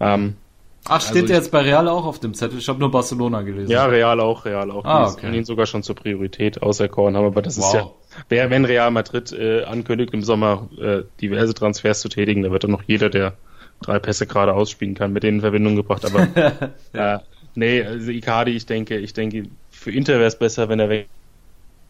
[0.00, 0.34] Ähm,
[0.88, 2.58] Ach, steht also der jetzt bei Real auch auf dem Zettel?
[2.58, 3.70] Ich habe nur Barcelona gelesen.
[3.70, 4.84] Ja, Real auch, Real auch.
[4.84, 5.30] Ah, okay.
[5.30, 7.66] Die ihn sogar schon zur Priorität auserkoren haben, aber das wow.
[7.66, 7.90] ist ja,
[8.28, 12.64] wer, wenn Real Madrid äh, ankündigt, im Sommer äh, diverse Transfers zu tätigen, da wird
[12.64, 13.34] dann noch jeder, der
[13.80, 16.04] drei Pässe gerade ausspielen kann, mit denen in Verbindung gebracht.
[16.04, 16.28] Aber
[16.92, 17.18] äh,
[17.54, 21.04] nee, also Icardi, ich denke, ich denke, für Inter wäre es besser, wenn er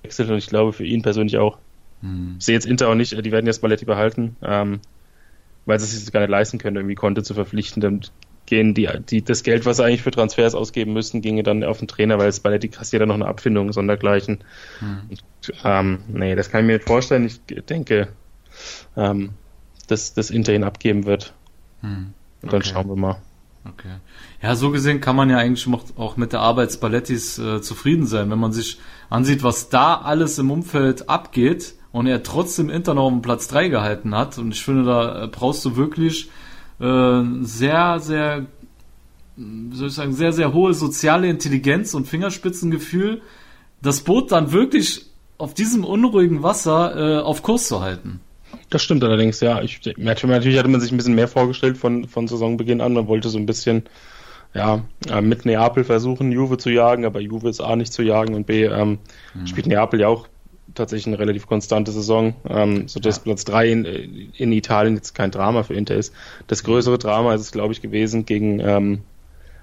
[0.02, 1.58] wechselt und ich glaube für ihn persönlich auch.
[2.02, 2.36] Hm.
[2.38, 4.80] Ich sehe jetzt Inter auch nicht, die werden jetzt Balletti behalten, ähm,
[5.66, 7.80] weil sie es sich gar nicht leisten können, irgendwie Konte zu verpflichten.
[7.80, 8.02] Dann
[8.48, 11.78] gehen die, die, das Geld, was sie eigentlich für Transfers ausgeben müssten, ginge dann auf
[11.78, 14.44] den Trainer, weil es der kassiert dann noch eine Abfindung sondergleichen.
[14.78, 15.02] Hm.
[15.10, 15.22] Und,
[15.64, 17.26] ähm, nee, das kann ich mir nicht vorstellen.
[17.26, 18.08] Ich denke,
[18.96, 19.30] ähm,
[19.86, 21.34] dass das Inter ihn abgeben wird.
[21.82, 22.14] Hm.
[22.42, 23.16] Und dann schauen wir mal.
[23.64, 23.96] Okay.
[24.42, 28.30] Ja, so gesehen kann man ja eigentlich auch mit der Arbeit Spallettis äh, zufrieden sein,
[28.30, 28.78] wenn man sich
[29.10, 33.68] ansieht, was da alles im Umfeld abgeht und er trotzdem Inter noch um Platz 3
[33.68, 34.38] gehalten hat.
[34.38, 36.30] Und ich finde, da äh, brauchst du wirklich
[36.80, 38.46] äh, sehr, sehr,
[39.72, 43.22] soll ich sagen, sehr, sehr hohe soziale Intelligenz und Fingerspitzengefühl,
[43.82, 45.06] das Boot dann wirklich
[45.38, 48.20] auf diesem unruhigen Wasser äh, auf Kurs zu halten.
[48.70, 49.62] Das stimmt allerdings, ja.
[49.62, 52.92] Ich, natürlich hatte man sich ein bisschen mehr vorgestellt von, von Saisonbeginn an.
[52.92, 53.84] Man wollte so ein bisschen
[54.54, 58.34] ja, äh, mit Neapel versuchen, Juve zu jagen, aber Juve ist A nicht zu jagen
[58.34, 58.98] und B ähm,
[59.34, 59.46] mhm.
[59.46, 60.26] spielt Neapel ja auch
[60.74, 63.22] tatsächlich eine relativ konstante Saison, ähm, sodass ja.
[63.24, 66.12] Platz 3 in, in, Italien jetzt kein Drama für Inter ist.
[66.46, 69.02] Das größere Drama ist es, glaube ich, gewesen, gegen ähm,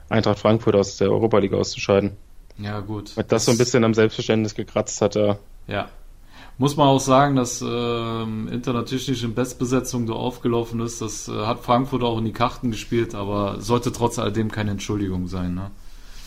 [0.10, 2.12] Eintracht Frankfurt aus der Europa League auszuscheiden.
[2.58, 3.16] Ja, gut.
[3.16, 5.16] Weil das, das so ein bisschen am Selbstverständnis gekratzt hat.
[5.16, 5.36] Äh,
[5.68, 5.90] ja.
[6.58, 11.02] Muss man auch sagen, dass ähm, Inter natürlich nicht in Bestbesetzung so aufgelaufen ist.
[11.02, 15.28] Das äh, hat Frankfurt auch in die Karten gespielt, aber sollte trotz alledem keine Entschuldigung
[15.28, 15.54] sein.
[15.54, 15.72] Ne?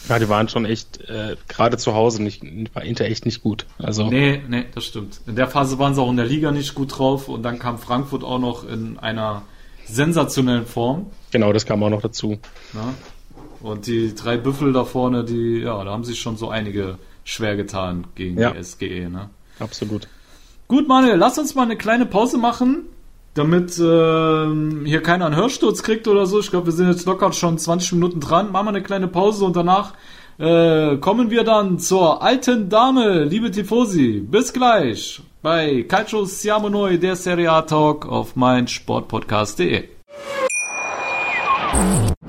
[0.08, 2.42] Ja, die waren schon echt, äh, gerade zu Hause nicht,
[2.74, 3.66] war Inter echt nicht gut.
[3.78, 4.08] Also.
[4.08, 5.20] Nee, nee, das stimmt.
[5.26, 7.78] In der Phase waren sie auch in der Liga nicht gut drauf und dann kam
[7.78, 9.42] Frankfurt auch noch in einer
[9.86, 11.06] sensationellen Form.
[11.30, 12.38] Genau, das kam auch noch dazu.
[12.74, 12.94] Ja?
[13.60, 17.56] Und die drei Büffel da vorne, die, ja, da haben sich schon so einige schwer
[17.56, 18.52] getan gegen ja.
[18.52, 19.30] die SGE, ne?
[19.58, 20.08] Absolut.
[20.68, 22.84] Gut, Manuel, lass uns mal eine kleine Pause machen,
[23.34, 26.40] damit äh, hier keiner einen Hörsturz kriegt oder so.
[26.40, 28.52] Ich glaube, wir sind jetzt locker schon 20 Minuten dran.
[28.52, 29.92] Machen wir eine kleine Pause und danach
[30.38, 34.20] äh, kommen wir dann zur alten Dame, liebe Tifosi.
[34.20, 39.88] Bis gleich bei Calcio Siamo Noi, der Serie A Talk auf meinsportpodcast.de.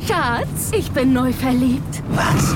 [0.08, 2.04] Schatz, ich bin neu verliebt.
[2.14, 2.56] Was?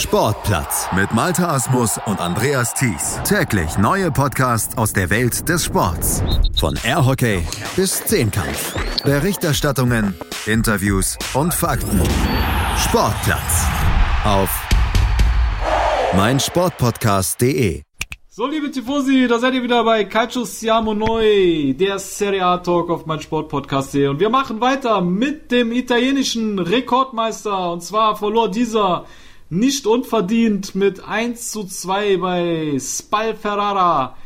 [0.00, 3.20] Sportplatz mit Malta Asmus und Andreas Thies.
[3.22, 6.22] Täglich neue Podcasts aus der Welt des Sports.
[6.58, 8.74] Von Airhockey bis Zehnkampf.
[9.04, 10.14] Berichterstattungen,
[10.46, 12.00] Interviews und Fakten.
[12.78, 13.66] Sportplatz
[14.24, 14.48] auf
[16.16, 17.82] meinsportpodcast.de.
[18.30, 22.88] So, liebe Tifosi, da seid ihr wieder bei Calcio Siamo Noi, der Serie A Talk
[22.88, 24.08] auf meinsportpodcast.de.
[24.08, 27.72] Und wir machen weiter mit dem italienischen Rekordmeister.
[27.72, 29.04] Und zwar verlor dieser
[29.50, 34.16] nicht unverdient mit 1 zu 2 bei Spal Ferrara.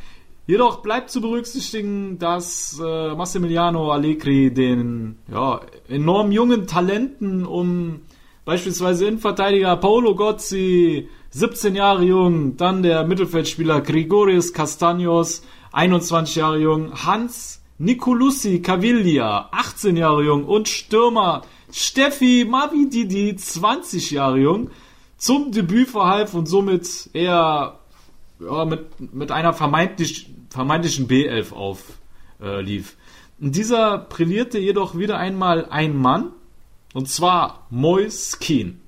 [0.47, 8.03] Jedoch bleibt zu berücksichtigen, dass äh, Massimiliano Allegri den ja, enorm jungen Talenten um
[8.45, 16.93] beispielsweise Innenverteidiger Paolo Gozzi, 17 Jahre jung, dann der Mittelfeldspieler Grigorius Castagnos, 21 Jahre jung,
[17.07, 21.41] Hans Nicolussi Caviglia, 18 Jahre jung und Stürmer
[21.73, 24.71] Steffi Mavididi, 20 Jahre jung,
[25.17, 27.79] zum Debüt verhalf und somit eher
[28.41, 32.91] ja, mit, mit einer vermeintlich, vermeintlichen B11 auflief.
[32.91, 33.05] Äh,
[33.39, 36.31] dieser brillierte jedoch wieder einmal ein Mann,
[36.93, 38.81] und zwar Mois Keen.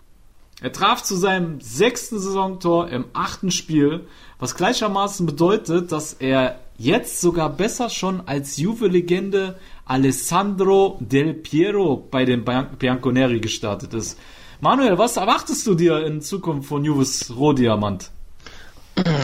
[0.61, 4.07] Er traf zu seinem sechsten Saisontor im achten Spiel,
[4.39, 12.25] was gleichermaßen bedeutet, dass er jetzt sogar besser schon als Juve-Legende Alessandro Del Piero bei
[12.25, 14.19] den Bianconeri gestartet ist.
[14.61, 18.11] Manuel, was erwartest du dir in Zukunft von Juves Rohdiamant?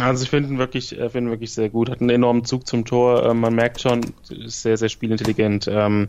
[0.03, 1.89] Also ich finde ihn wirklich, find ihn wirklich sehr gut.
[1.89, 3.25] Hat einen enormen Zug zum Tor.
[3.25, 5.67] Ähm, man merkt schon, ist sehr, sehr spielintelligent.
[5.69, 6.09] Ähm,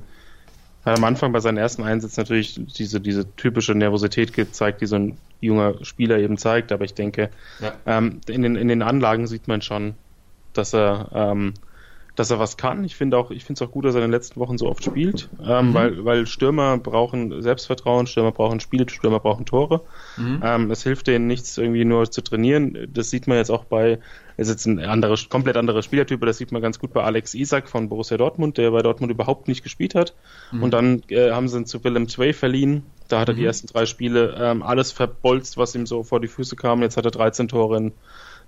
[0.86, 4.98] hat am Anfang bei seinen ersten Einsätzen natürlich diese, diese typische Nervosität gezeigt, die so
[4.98, 6.74] ein junger Spieler eben zeigt.
[6.74, 7.30] Aber ich denke,
[7.62, 7.74] ja.
[7.86, 9.96] ähm, in, den, in den Anlagen sieht man schon,
[10.52, 11.54] dass er ähm,
[12.16, 12.84] dass er was kann.
[12.84, 14.68] Ich finde auch, ich finde es auch gut, dass er in den letzten Wochen so
[14.68, 15.74] oft spielt, ähm, mhm.
[15.74, 19.82] weil, weil Stürmer brauchen Selbstvertrauen, Stürmer brauchen Spiele, Stürmer brauchen Tore.
[20.18, 20.42] Mhm.
[20.44, 22.88] Ähm, es hilft denen nichts, irgendwie nur zu trainieren.
[22.94, 24.00] Das sieht man jetzt auch bei,
[24.38, 27.68] ist jetzt ein anderer, komplett anderer Spielertyp, das sieht man ganz gut bei Alex Isak
[27.68, 30.14] von Borussia Dortmund, der bei Dortmund überhaupt nicht gespielt hat.
[30.52, 30.64] Mhm.
[30.64, 32.84] Und dann äh, haben sie ihn zu Willem Twey verliehen.
[33.08, 33.48] Da hat er die mhm.
[33.48, 36.84] ersten drei Spiele ähm, alles verbolzt, was ihm so vor die Füße kam.
[36.84, 37.92] Jetzt hat er 13 Tore in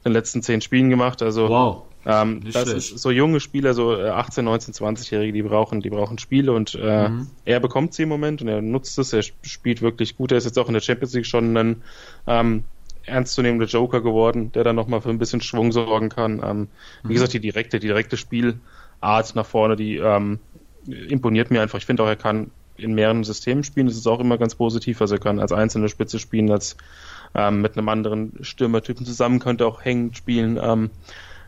[0.06, 1.24] den letzten zehn Spielen gemacht.
[1.24, 1.82] Also wow.
[2.06, 2.94] Ähm, das schlecht.
[2.94, 7.10] ist so junge Spieler, so 18, 19, 20-Jährige, die brauchen, die brauchen Spiele und äh,
[7.10, 7.28] mhm.
[7.46, 10.32] er bekommt sie im Moment und er nutzt es, er spielt wirklich gut.
[10.32, 11.82] Er ist jetzt auch in der Champions League schon ein
[12.28, 12.64] ähm,
[13.06, 16.42] ernstzunehmender Joker geworden, der dann nochmal für ein bisschen Schwung sorgen kann.
[16.44, 16.68] Ähm,
[17.04, 17.14] wie mhm.
[17.14, 20.40] gesagt, die direkte, die direkte Spielart nach vorne, die ähm,
[20.86, 21.80] imponiert mir einfach.
[21.80, 23.88] Ich finde auch, er kann in mehreren Systemen spielen.
[23.88, 25.02] Das ist auch immer ganz positiv.
[25.02, 26.78] Also er kann als einzelne Spitze spielen, als
[27.34, 30.60] ähm, mit einem anderen Stürmertypen zusammen, könnte auch hängend spielen.
[30.62, 30.90] Ähm,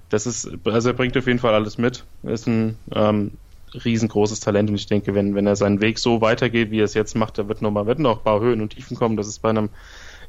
[0.09, 2.05] das ist, also er bringt auf jeden Fall alles mit.
[2.23, 3.31] Er ist ein ähm,
[3.73, 6.93] riesengroßes Talent und ich denke, wenn, wenn er seinen Weg so weitergeht, wie er es
[6.93, 9.17] jetzt macht, da wird nochmal, werden noch ein paar Höhen und Tiefen kommen.
[9.17, 9.69] Das ist bei einem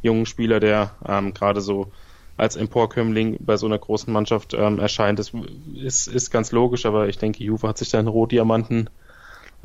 [0.03, 1.91] jungen Spieler, der ähm, gerade so
[2.37, 5.19] als Emporkömmling bei so einer großen Mannschaft ähm, erscheint.
[5.19, 5.33] Das
[5.75, 8.91] ist, ist ganz logisch, aber ich denke, Juve hat sich da einen Rohdiamanten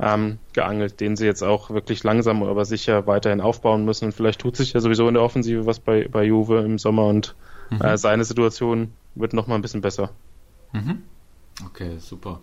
[0.00, 4.06] ähm, geangelt, den sie jetzt auch wirklich langsam, aber sicher weiterhin aufbauen müssen.
[4.06, 7.06] Und vielleicht tut sich ja sowieso in der Offensive was bei, bei Juve im Sommer
[7.06, 7.36] und
[7.70, 7.80] mhm.
[7.80, 10.10] äh, seine Situation wird noch mal ein bisschen besser.
[10.72, 11.02] Mhm.
[11.66, 12.40] Okay, super.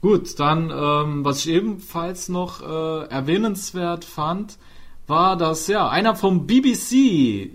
[0.00, 4.58] Gut, dann, ähm, was ich ebenfalls noch äh, erwähnenswert fand,
[5.06, 6.92] war, dass ja einer vom BBC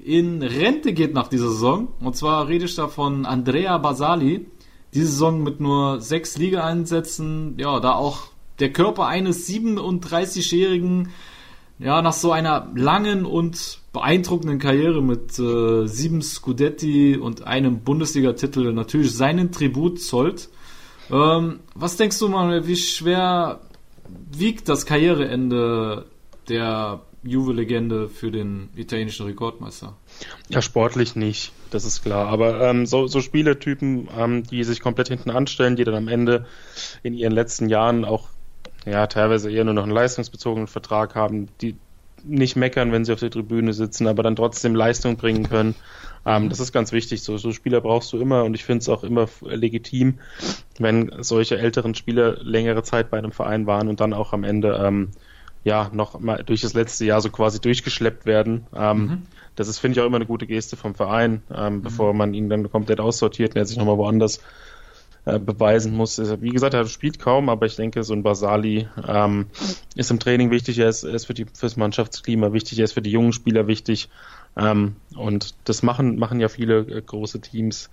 [0.05, 1.89] in Rente geht nach dieser Saison.
[1.99, 4.47] Und zwar rede ich da von Andrea Basali.
[4.93, 8.27] Diese Saison mit nur sechs Liga-Einsätzen, ja, da auch
[8.59, 11.09] der Körper eines 37-Jährigen,
[11.81, 18.71] ja, nach so einer langen und beeindruckenden Karriere mit äh, sieben Scudetti und einem Bundesliga-Titel
[18.71, 20.49] natürlich seinen Tribut zollt.
[21.09, 23.61] Ähm, was denkst du mal, wie schwer
[24.31, 26.05] wiegt das Karriereende
[26.47, 29.95] der Juve-Legende für den italienischen Rekordmeister?
[30.49, 32.27] Ja, sportlich nicht, das ist klar.
[32.27, 36.45] Aber ähm, so, so Spielertypen, ähm, die sich komplett hinten anstellen, die dann am Ende
[37.03, 38.29] in ihren letzten Jahren auch
[38.85, 41.75] ja teilweise eher nur noch einen leistungsbezogenen Vertrag haben, die
[42.23, 45.75] nicht meckern, wenn sie auf der Tribüne sitzen, aber dann trotzdem Leistung bringen können.
[46.25, 47.23] Ähm, das ist ganz wichtig.
[47.23, 50.19] So, so Spieler brauchst du immer und ich finde es auch immer legitim,
[50.77, 54.79] wenn solche älteren Spieler längere Zeit bei einem Verein waren und dann auch am Ende
[54.83, 55.09] ähm,
[55.63, 58.67] ja noch mal durch das letzte Jahr so quasi durchgeschleppt werden.
[58.75, 59.21] Ähm, mhm.
[59.55, 61.81] Das ist, finde ich, auch immer eine gute Geste vom Verein, ähm, mhm.
[61.81, 64.41] bevor man ihn dann komplett aussortiert und er sich nochmal woanders
[65.25, 66.19] äh, beweisen muss.
[66.41, 69.45] Wie gesagt, er spielt kaum, aber ich denke, so ein Basali ähm,
[69.95, 72.93] ist im Training wichtig, er ist, er ist für die, fürs Mannschaftsklima wichtig, er ist
[72.93, 74.09] für die jungen Spieler wichtig.
[74.57, 77.89] Ähm, und das machen, machen ja viele äh, große Teams.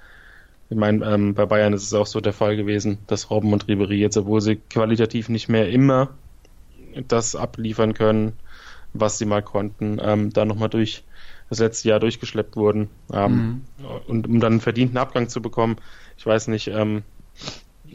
[0.71, 3.69] Ich meine, ähm, bei Bayern ist es auch so der Fall gewesen, dass Robben und
[3.69, 6.11] Ribery jetzt, obwohl sie qualitativ nicht mehr immer
[7.07, 8.33] das abliefern können,
[8.93, 11.05] was sie mal konnten, ähm, da nochmal durch
[11.49, 12.89] das letzte Jahr durchgeschleppt wurden.
[13.13, 13.63] Ähm, mhm.
[14.07, 15.77] Und um dann einen verdienten Abgang zu bekommen,
[16.17, 17.03] ich weiß nicht, ähm,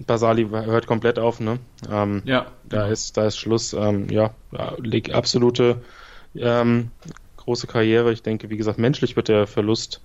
[0.08, 1.60] Basali hört komplett auf, ne?
[1.90, 2.48] Ähm, ja.
[2.68, 3.74] Da ist, da ist Schluss.
[3.74, 4.32] Ähm, ja,
[4.80, 5.82] liegt absolute
[6.36, 6.90] ähm,
[7.38, 8.12] große Karriere.
[8.12, 10.02] Ich denke, wie gesagt, menschlich wird der Verlust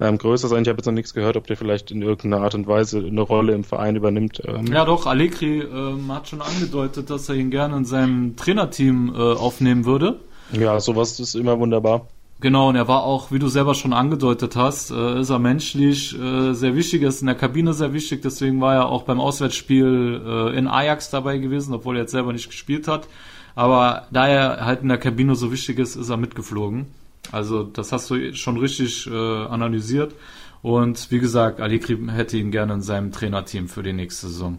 [0.00, 0.62] ähm, größer sein.
[0.62, 3.20] Ich habe jetzt noch nichts gehört, ob der vielleicht in irgendeiner Art und Weise eine
[3.20, 4.42] Rolle im Verein übernimmt.
[4.44, 4.66] Ähm.
[4.66, 9.18] Ja, doch, Allegri ähm, hat schon angedeutet, dass er ihn gerne in seinem Trainerteam äh,
[9.18, 10.20] aufnehmen würde.
[10.52, 12.08] Ja, sowas ist immer wunderbar.
[12.40, 16.16] Genau, und er war auch, wie du selber schon angedeutet hast, äh, ist er menschlich
[16.16, 20.22] äh, sehr wichtig, ist in der Kabine sehr wichtig, deswegen war er auch beim Auswärtsspiel
[20.24, 23.08] äh, in Ajax dabei gewesen, obwohl er jetzt selber nicht gespielt hat.
[23.56, 26.86] Aber da er halt in der Kabine so wichtig ist, ist er mitgeflogen.
[27.32, 30.14] Also das hast du schon richtig äh, analysiert.
[30.62, 34.58] Und wie gesagt, Allegri hätte ihn gerne in seinem Trainerteam für die nächste Saison.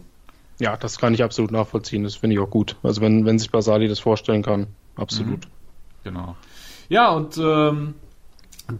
[0.58, 2.04] Ja, das kann ich absolut nachvollziehen.
[2.04, 2.76] Das finde ich auch gut.
[2.82, 4.66] Also wenn, wenn sich Basali das vorstellen kann,
[4.96, 5.46] absolut.
[5.46, 5.50] Mhm.
[6.04, 6.36] Genau.
[6.90, 7.94] Ja, und ähm,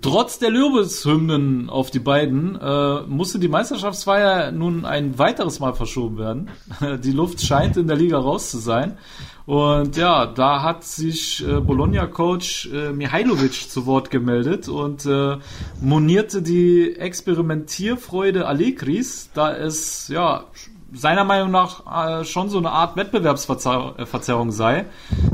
[0.03, 6.19] trotz der Lobeshymnen auf die beiden äh, musste die Meisterschaftsfeier nun ein weiteres Mal verschoben
[6.19, 6.51] werden.
[7.05, 8.99] die Luft scheint in der Liga raus zu sein.
[9.47, 15.39] Und ja, da hat sich äh, Bologna-Coach äh, Mihailovic zu Wort gemeldet und äh,
[15.81, 20.47] monierte die Experimentierfreude Allegris, da es ja
[20.93, 24.87] seiner Meinung nach äh, schon so eine Art Wettbewerbsverzerrung sei,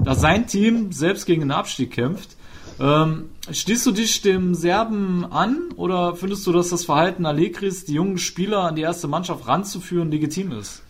[0.05, 2.36] da sein Team selbst gegen den Abstieg kämpft.
[2.79, 7.95] Ähm, schließt du dich dem Serben an oder findest du, dass das Verhalten Allegris, die
[7.95, 10.83] jungen Spieler an die erste Mannschaft ranzuführen, legitim ist?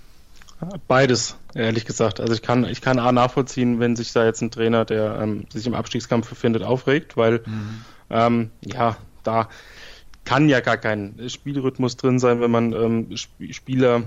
[0.88, 2.18] Beides, ehrlich gesagt.
[2.18, 5.46] Also ich kann, ich kann A nachvollziehen, wenn sich da jetzt ein Trainer, der ähm,
[5.52, 7.84] sich im Abstiegskampf befindet, aufregt, weil mhm.
[8.10, 9.48] ähm, ja, da
[10.24, 13.16] kann ja gar kein Spielrhythmus drin sein, wenn man ähm,
[13.50, 14.04] Spieler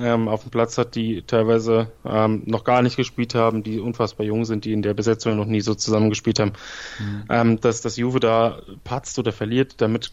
[0.00, 4.26] ähm, auf dem Platz hat, die teilweise ähm, noch gar nicht gespielt haben, die unfassbar
[4.26, 6.52] jung sind, die in der Besetzung noch nie so zusammengespielt haben.
[6.98, 7.24] Mhm.
[7.28, 10.12] Ähm, dass das Juve da patzt oder verliert, damit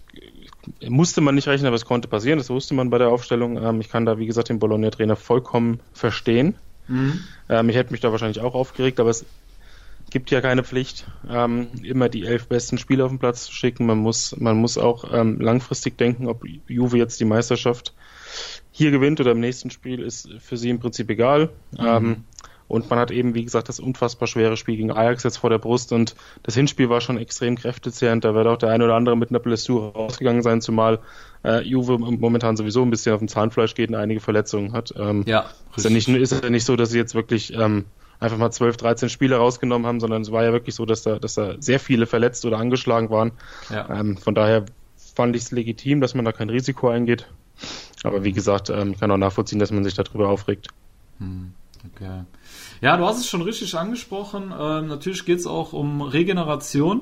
[0.88, 3.62] musste man nicht rechnen, aber es konnte passieren, das wusste man bei der Aufstellung.
[3.64, 6.56] Ähm, ich kann da, wie gesagt, den Bologna-Trainer vollkommen verstehen.
[6.88, 7.24] Mhm.
[7.50, 9.26] Ähm, ich hätte mich da wahrscheinlich auch aufgeregt, aber es
[10.10, 13.86] gibt ja keine Pflicht, ähm, immer die elf besten Spieler auf den Platz zu schicken.
[13.86, 17.94] Man muss, man muss auch ähm, langfristig denken, ob Juve jetzt die Meisterschaft
[18.72, 21.50] hier gewinnt oder im nächsten Spiel, ist für sie im Prinzip egal.
[21.72, 21.86] Mhm.
[21.86, 22.24] Ähm,
[22.68, 25.58] und man hat eben, wie gesagt, das unfassbar schwere Spiel gegen Ajax jetzt vor der
[25.58, 28.26] Brust und das Hinspiel war schon extrem kräftezehrend.
[28.26, 31.00] Da wird auch der eine oder andere mit einer Blessur rausgegangen sein, zumal
[31.46, 34.94] äh, Juve momentan sowieso ein bisschen auf dem Zahnfleisch geht und einige Verletzungen hat.
[34.98, 35.46] Ähm, ja,
[35.78, 37.86] ist ja, nicht, ist ja nicht so, dass sie jetzt wirklich ähm,
[38.20, 41.20] einfach mal 12, 13 Spiele rausgenommen haben, sondern es war ja wirklich so, dass da,
[41.20, 43.32] dass da sehr viele verletzt oder angeschlagen waren.
[43.70, 43.90] Ja.
[43.90, 44.66] Ähm, von daher
[45.16, 47.28] fand ich es legitim, dass man da kein Risiko eingeht.
[48.04, 50.68] Aber wie gesagt, ähm, ich kann auch nachvollziehen, dass man sich darüber aufregt.
[51.20, 51.54] Hm.
[51.96, 52.24] Okay.
[52.82, 54.54] Ja, du hast es schon richtig angesprochen.
[54.58, 57.02] Ähm, natürlich geht es auch um Regeneration.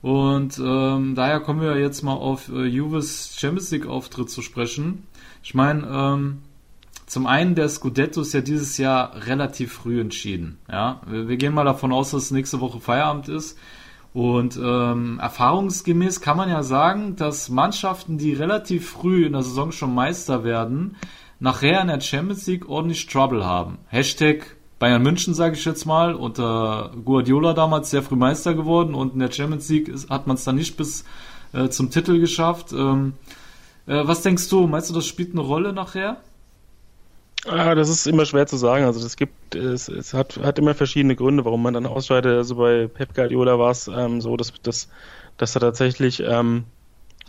[0.00, 5.06] Und ähm, daher kommen wir jetzt mal auf äh, Juves Champions League Auftritt zu sprechen.
[5.42, 6.38] Ich meine, ähm,
[7.06, 10.58] zum einen der Scudetto ist ja dieses Jahr relativ früh entschieden.
[10.70, 13.58] Ja, wir, wir gehen mal davon aus, dass nächste Woche Feierabend ist.
[14.14, 19.70] Und ähm, erfahrungsgemäß kann man ja sagen, dass Mannschaften, die relativ früh in der Saison
[19.70, 20.96] schon Meister werden,
[21.40, 23.78] nachher in der Champions League ordentlich Trouble haben.
[23.88, 29.14] Hashtag Bayern München, sage ich jetzt mal, unter Guardiola damals sehr früh Meister geworden und
[29.14, 31.04] in der Champions League ist, hat man es dann nicht bis
[31.52, 32.72] äh, zum Titel geschafft.
[32.72, 33.14] Ähm,
[33.86, 34.66] äh, was denkst du?
[34.66, 36.18] Meinst du, das spielt eine Rolle nachher?
[37.46, 38.84] Ah, das ist immer schwer zu sagen.
[38.84, 42.36] Also es gibt, es, es hat, hat immer verschiedene Gründe, warum man dann ausscheidet.
[42.36, 44.88] Also bei Pep Guardiola war es ähm, so, dass, dass,
[45.36, 46.64] dass er tatsächlich, ähm,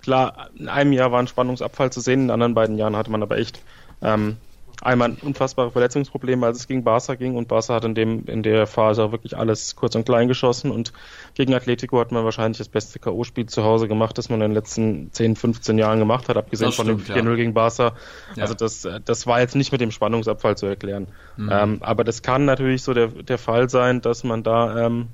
[0.02, 3.12] klar, in einem Jahr war ein Spannungsabfall zu sehen, in den anderen beiden Jahren hatte
[3.12, 3.62] man aber echt
[4.02, 4.38] ähm,
[4.82, 8.66] einmal unfassbare Verletzungsprobleme, als es gegen Barca ging und Barca hat in dem in der
[8.68, 10.94] Phase wirklich alles kurz und klein geschossen und
[11.34, 14.54] gegen Atletico hat man wahrscheinlich das beste K.O.-Spiel zu Hause gemacht, das man in den
[14.54, 17.36] letzten 10, 15 Jahren gemacht hat, abgesehen stimmt, von dem 4-0 ja.
[17.36, 17.94] gegen Barca.
[18.36, 18.44] Ja.
[18.44, 21.08] Also das, das war jetzt nicht mit dem Spannungsabfall zu erklären.
[21.38, 21.50] Mhm.
[21.52, 25.10] Ähm, aber das kann natürlich so der, der Fall sein, dass man da ähm,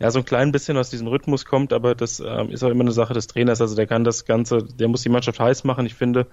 [0.00, 2.84] ja, so ein klein bisschen aus diesem Rhythmus kommt, aber das ähm, ist auch immer
[2.84, 3.60] eine Sache des Trainers.
[3.60, 5.86] Also der kann das Ganze, der muss die Mannschaft heiß machen.
[5.86, 6.26] Ich finde,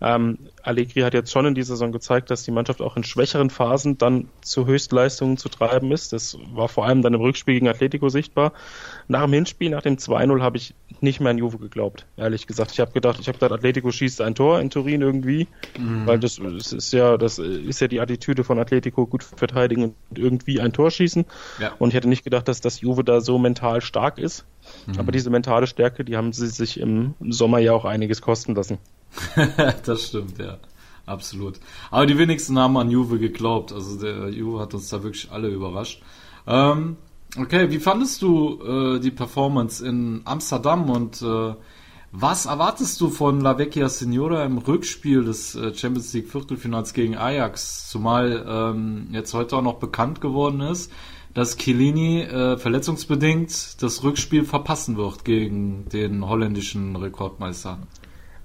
[0.00, 3.50] ähm, Allegri hat jetzt schon in dieser Saison gezeigt, dass die Mannschaft auch in schwächeren
[3.50, 6.12] Phasen dann zu Höchstleistungen zu treiben ist.
[6.12, 8.52] Das war vor allem dann im Rückspiel gegen Atletico sichtbar.
[9.08, 12.72] Nach dem Hinspiel, nach dem 2-0, habe ich nicht mehr an Juve geglaubt, ehrlich gesagt.
[12.72, 16.06] Ich habe gedacht, ich habe gedacht, Atletico schießt ein Tor in Turin irgendwie, mhm.
[16.06, 20.18] weil das, das, ist ja, das ist ja die Attitüde von Atletico, gut verteidigen und
[20.18, 21.26] irgendwie ein Tor schießen.
[21.60, 21.72] Ja.
[21.78, 24.46] Und ich hätte nicht gedacht, dass das Juve da so mental stark ist.
[24.86, 24.98] Mhm.
[24.98, 28.78] Aber diese mentale Stärke, die haben sie sich im Sommer ja auch einiges kosten lassen.
[29.84, 30.58] das stimmt, ja.
[31.06, 31.58] Absolut.
[31.90, 33.72] Aber die wenigsten haben an Juve geglaubt.
[33.72, 36.02] Also der Juve hat uns da wirklich alle überrascht.
[36.46, 36.96] Ähm,
[37.36, 41.54] okay, wie fandest du äh, die Performance in Amsterdam und äh,
[42.12, 47.16] was erwartest du von La Vecchia Signora im Rückspiel des äh, Champions League Viertelfinals gegen
[47.16, 47.88] Ajax?
[47.88, 50.92] Zumal ähm, jetzt heute auch noch bekannt geworden ist,
[51.34, 57.78] dass Chiellini äh, verletzungsbedingt das Rückspiel verpassen wird gegen den holländischen Rekordmeister.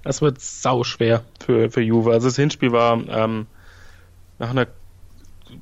[0.06, 2.12] Das wird sau schwer für, für Juve.
[2.12, 3.48] Also das Hinspiel war ähm,
[4.38, 4.68] nach einer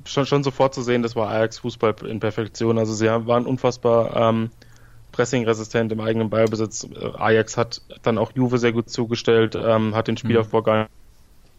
[0.04, 2.78] schon, schon sofort zu sehen, das war Ajax Fußball in Perfektion.
[2.78, 4.50] Also sie waren unfassbar ähm,
[5.12, 6.87] pressingresistent im eigenen Ballbesitz.
[7.16, 10.64] Ajax hat dann auch Juve sehr gut zugestellt, ähm, hat den Spielaufbau mhm.
[10.64, 10.88] gar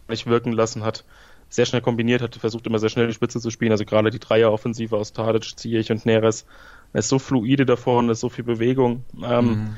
[0.08, 1.04] nicht wirken lassen, hat
[1.48, 3.72] sehr schnell kombiniert, hat versucht immer sehr schnell die Spitze zu spielen.
[3.72, 6.46] Also gerade die Dreier-Offensive aus Tadic, Ziyech und Neres
[6.92, 9.04] ist so fluide da vorne, ist so viel Bewegung.
[9.24, 9.76] Ähm, mhm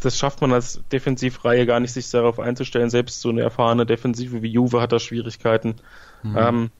[0.00, 2.90] das schafft man als Defensivreihe gar nicht, sich darauf einzustellen.
[2.90, 5.76] Selbst so eine erfahrene Defensive wie Juve hat da Schwierigkeiten.
[6.22, 6.36] Mhm.
[6.36, 6.70] Ähm,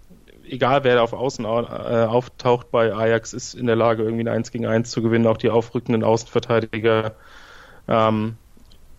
[0.49, 4.51] egal wer auf Außen äh, auftaucht bei Ajax, ist in der Lage, irgendwie ein 1
[4.53, 5.27] gegen 1 zu gewinnen.
[5.27, 7.15] Auch die aufrückenden Außenverteidiger.
[7.89, 8.37] Ähm,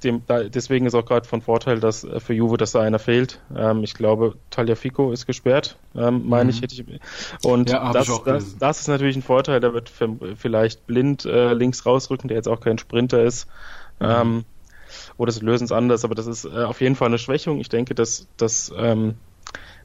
[0.04, 3.00] dem, da, deswegen ist auch gerade von Vorteil, dass äh, für Juve, dass da einer
[3.00, 3.40] fehlt.
[3.56, 6.50] Ähm, ich glaube, Tagliafico ist gesperrt, ähm, meine mhm.
[6.52, 6.86] ich, hätte ich.
[7.44, 9.60] Und ja, das, das, das, ist natürlich ein Vorteil.
[9.60, 9.92] Da wird
[10.36, 13.48] vielleicht blind äh, links rausrücken, der jetzt auch kein Sprinter ist.
[14.00, 14.06] Mhm.
[14.08, 14.46] Ähm,
[15.18, 17.60] oder sie lösen es anders, aber das ist äh, auf jeden Fall eine Schwächung.
[17.60, 19.16] Ich denke, dass, dass ähm,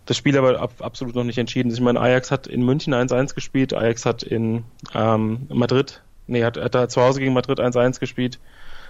[0.06, 1.76] das Spiel aber ab, absolut noch nicht entschieden ist.
[1.76, 6.56] Ich meine, Ajax hat in München 1-1 gespielt, Ajax hat in ähm, Madrid, nee, hat,
[6.56, 8.38] hat da zu Hause gegen Madrid 1-1 gespielt,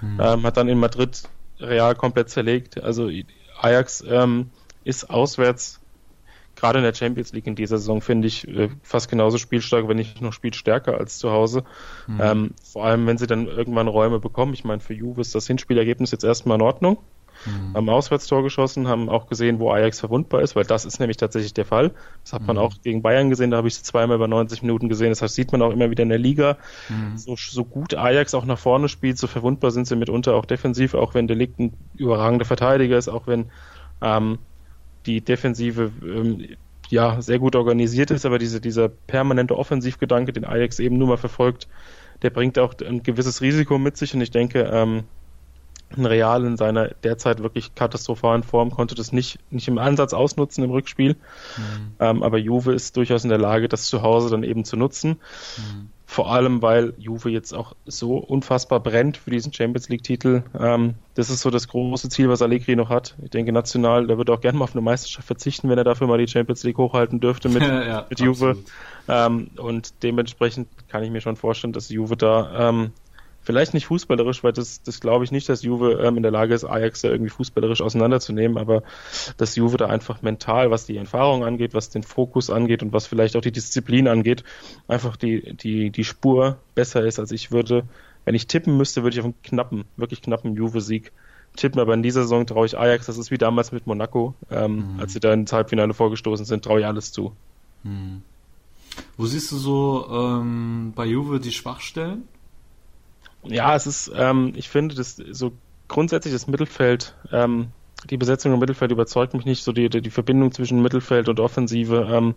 [0.00, 0.20] mhm.
[0.20, 1.22] ähm, hat dann in Madrid
[1.60, 2.82] Real komplett zerlegt.
[2.82, 3.10] Also
[3.60, 4.50] Ajax ähm,
[4.84, 5.80] ist auswärts
[6.62, 9.96] gerade in der Champions League in dieser Saison finde ich äh, fast genauso spielstark, wenn
[9.96, 11.64] nicht noch spielstärker als zu Hause.
[12.06, 12.20] Mhm.
[12.22, 14.54] Ähm, vor allem, wenn sie dann irgendwann Räume bekommen.
[14.54, 16.98] Ich meine, für Juve ist das Hinspielergebnis jetzt erstmal in Ordnung.
[17.46, 17.74] Mhm.
[17.74, 21.52] Haben Auswärtstor geschossen, haben auch gesehen, wo Ajax verwundbar ist, weil das ist nämlich tatsächlich
[21.52, 21.90] der Fall.
[22.22, 22.62] Das hat man mhm.
[22.62, 25.08] auch gegen Bayern gesehen, da habe ich sie zweimal über 90 Minuten gesehen.
[25.08, 26.58] Das heißt, sieht man auch immer wieder in der Liga.
[26.88, 27.18] Mhm.
[27.18, 30.94] So, so gut Ajax auch nach vorne spielt, so verwundbar sind sie mitunter auch defensiv,
[30.94, 33.46] auch wenn Delikt ein überragender Verteidiger ist, auch wenn
[34.00, 34.38] ähm,
[35.06, 36.56] die Defensive ähm,
[36.88, 41.16] ja sehr gut organisiert ist, aber diese, dieser permanente Offensivgedanke, den Ajax eben nur mal
[41.16, 41.68] verfolgt,
[42.22, 45.04] der bringt auch ein gewisses Risiko mit sich und ich denke, ähm,
[45.96, 50.64] ein Real in seiner derzeit wirklich katastrophalen Form konnte das nicht, nicht im Ansatz ausnutzen
[50.64, 51.14] im Rückspiel.
[51.14, 51.92] Mhm.
[52.00, 55.20] Ähm, aber Juve ist durchaus in der Lage, das zu Hause dann eben zu nutzen.
[55.58, 55.90] Mhm.
[56.06, 60.42] Vor allem, weil Juve jetzt auch so unfassbar brennt für diesen Champions League-Titel.
[60.58, 63.14] Ähm, das ist so das große Ziel, was Allegri noch hat.
[63.22, 66.06] Ich denke, national, der würde auch gerne mal auf eine Meisterschaft verzichten, wenn er dafür
[66.06, 68.58] mal die Champions League hochhalten dürfte mit, ja, mit Juve.
[69.08, 72.92] Ähm, und dementsprechend kann ich mir schon vorstellen, dass Juve da ähm,
[73.44, 76.54] Vielleicht nicht fußballerisch, weil das, das glaube ich nicht, dass Juve ähm, in der Lage
[76.54, 78.82] ist, Ajax da irgendwie fußballerisch auseinanderzunehmen, aber
[79.36, 83.06] dass Juve da einfach mental, was die Erfahrung angeht, was den Fokus angeht und was
[83.06, 84.44] vielleicht auch die Disziplin angeht,
[84.86, 87.82] einfach die, die, die Spur besser ist, als ich würde.
[88.24, 91.10] Wenn ich tippen müsste, würde ich auf einen knappen, wirklich knappen Juve-Sieg
[91.56, 94.94] tippen, aber in dieser Saison traue ich Ajax, das ist wie damals mit Monaco, ähm,
[94.94, 95.00] mhm.
[95.00, 97.32] als sie da ins Halbfinale vorgestoßen sind, traue ich alles zu.
[97.82, 98.22] Mhm.
[99.16, 102.28] Wo siehst du so ähm, bei Juve die Schwachstellen?
[103.44, 105.52] Ja, es ist, ähm, ich finde, das so
[105.88, 107.68] grundsätzlich das Mittelfeld, ähm,
[108.10, 109.62] die Besetzung im Mittelfeld überzeugt mich nicht.
[109.62, 112.34] So die, die Verbindung zwischen Mittelfeld und Offensive ähm,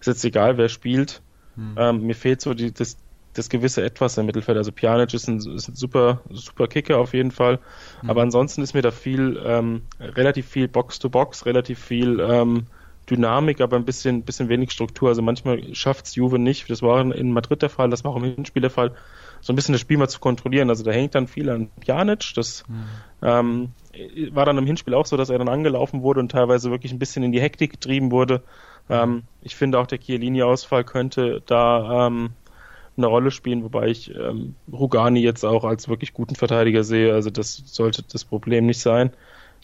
[0.00, 1.22] ist jetzt egal, wer spielt.
[1.56, 1.74] Hm.
[1.76, 2.98] Ähm, mir fehlt so die, das,
[3.34, 4.58] das gewisse Etwas im Mittelfeld.
[4.58, 7.58] Also Pjanic ist ein, ist ein super, super Kicker auf jeden Fall.
[8.00, 8.10] Hm.
[8.10, 12.66] Aber ansonsten ist mir da viel, ähm, relativ viel Box-to-Box, relativ viel ähm,
[13.08, 15.08] Dynamik, aber ein bisschen, bisschen wenig Struktur.
[15.08, 16.68] Also manchmal schafft es Juve nicht.
[16.68, 18.92] Das war in Madrid der Fall, das war auch im Hinspiel der Fall
[19.40, 20.70] so ein bisschen das Spiel mal zu kontrollieren.
[20.70, 22.32] Also da hängt dann viel an Pjanic.
[22.34, 22.84] Das mhm.
[23.22, 23.68] ähm,
[24.32, 26.98] war dann im Hinspiel auch so, dass er dann angelaufen wurde und teilweise wirklich ein
[26.98, 28.42] bisschen in die Hektik getrieben wurde.
[28.88, 32.30] Ähm, ich finde auch der Chiellini-Ausfall könnte da ähm,
[32.96, 37.14] eine Rolle spielen, wobei ich ähm, Rugani jetzt auch als wirklich guten Verteidiger sehe.
[37.14, 39.12] Also das sollte das Problem nicht sein.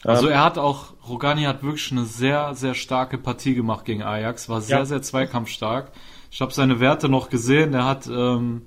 [0.03, 4.03] Also ähm, er hat auch, Rugani hat wirklich eine sehr, sehr starke Partie gemacht gegen
[4.03, 4.85] Ajax, war sehr, ja.
[4.85, 5.91] sehr zweikampfstark.
[6.31, 8.63] Ich habe seine Werte noch gesehen, er hat ähm,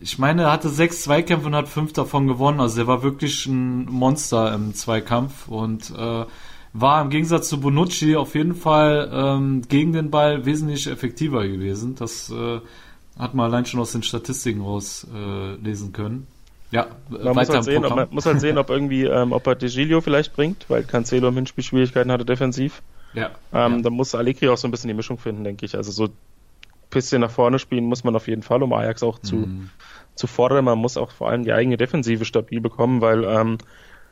[0.00, 2.60] ich meine, er hatte sechs Zweikämpfe und hat fünf davon gewonnen.
[2.60, 6.24] Also er war wirklich ein Monster im Zweikampf und äh,
[6.72, 11.96] war im Gegensatz zu Bonucci auf jeden Fall ähm, gegen den Ball wesentlich effektiver gewesen.
[11.96, 12.60] Das äh,
[13.18, 16.26] hat man allein schon aus den Statistiken rauslesen äh, können.
[16.70, 19.54] Ja, man muss halt, sehen, ob, man muss halt sehen, ob irgendwie, ähm, ob er
[19.54, 22.82] De Gilio vielleicht bringt, weil Cancelo im Hinspiel Schwierigkeiten hatte defensiv.
[23.14, 23.82] Ja, ähm, ja.
[23.82, 25.74] Da muss Allegri auch so ein bisschen die Mischung finden, denke ich.
[25.76, 26.08] Also so
[26.90, 29.70] bisschen nach vorne spielen muss man auf jeden Fall, um Ajax auch zu, mhm.
[30.14, 30.64] zu fordern.
[30.64, 33.58] Man muss auch vor allem die eigene Defensive stabil bekommen, weil ähm,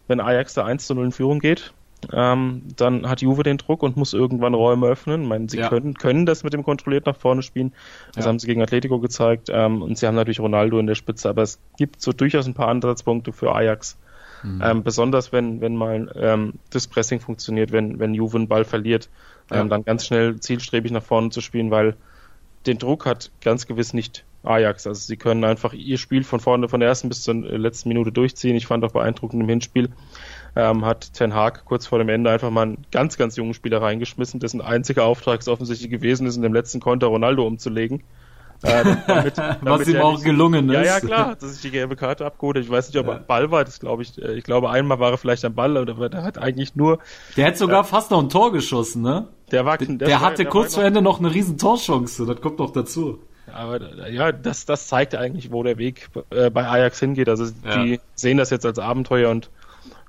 [0.09, 1.72] wenn Ajax da 1 zu 0 in Führung geht,
[2.12, 5.22] ähm, dann hat Juve den Druck und muss irgendwann Räume öffnen.
[5.22, 5.68] Ich meine, sie ja.
[5.68, 7.72] können, können das mit dem kontrolliert nach vorne spielen.
[8.14, 8.29] Das ja.
[8.29, 9.49] haben sie gegen Atletico gezeigt.
[9.51, 12.55] Ähm, und sie haben natürlich Ronaldo in der Spitze, aber es gibt so durchaus ein
[12.55, 13.99] paar Ansatzpunkte für Ajax.
[14.43, 14.62] Mhm.
[14.62, 19.09] Ähm, besonders wenn, wenn mal ähm, das Pressing funktioniert, wenn, wenn Juve einen Ball verliert,
[19.51, 19.61] ja.
[19.61, 21.97] Ähm, dann ganz schnell zielstrebig nach vorne zu spielen, weil
[22.67, 24.87] den Druck hat ganz gewiss nicht Ajax.
[24.87, 28.12] Also sie können einfach ihr Spiel von vorne, von der ersten bis zur letzten Minute
[28.12, 28.57] durchziehen.
[28.57, 29.91] Ich fand auch beeindruckend im Hinspiel,
[30.55, 33.83] ähm, hat Ten Hag kurz vor dem Ende einfach mal einen ganz, ganz jungen Spieler
[33.83, 38.03] reingeschmissen, dessen einziger Auftrag es offensichtlich gewesen ist, in dem letzten Konter Ronaldo umzulegen.
[38.63, 40.75] Äh, damit, damit Was ihm auch gelungen ist.
[40.75, 43.27] Ja, ja, klar, dass ich die gelbe Karte abgeholt Ich weiß nicht, ob er am
[43.27, 46.09] Ball war, das glaube ich, äh, ich glaube einmal war er vielleicht am Ball, aber
[46.09, 46.99] der hat eigentlich nur...
[47.37, 49.29] Der hat sogar äh, fast noch ein Tor geschossen, ne?
[49.51, 52.59] Der, war, der, der hatte der kurz vor Ende noch eine riesen Torchance, das kommt
[52.59, 53.21] noch dazu.
[53.53, 57.29] Aber ja, das, das zeigt eigentlich, wo der Weg äh, bei Ajax hingeht.
[57.29, 57.83] Also ja.
[57.83, 59.51] die sehen das jetzt als Abenteuer und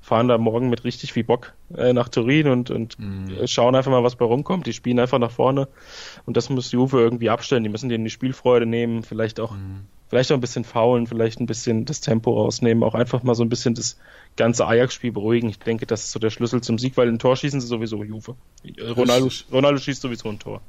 [0.08, 3.46] fahren da morgen mit richtig viel Bock äh, nach Turin und, und mhm.
[3.46, 4.66] schauen einfach mal, was bei rumkommt.
[4.66, 5.68] Die spielen einfach nach vorne
[6.24, 7.62] und das muss Juve irgendwie abstellen.
[7.62, 9.84] Die müssen denen die Spielfreude nehmen, vielleicht auch, mhm.
[10.08, 13.44] vielleicht auch ein bisschen faulen, vielleicht ein bisschen das Tempo rausnehmen, auch einfach mal so
[13.44, 13.98] ein bisschen das
[14.36, 15.50] ganze Ajax-Spiel beruhigen.
[15.50, 18.02] Ich denke, das ist so der Schlüssel zum Sieg, weil ein Tor schießen sie sowieso
[18.02, 18.34] Juve.
[18.96, 20.62] Ronaldo, Ronaldo schießt sowieso ein Tor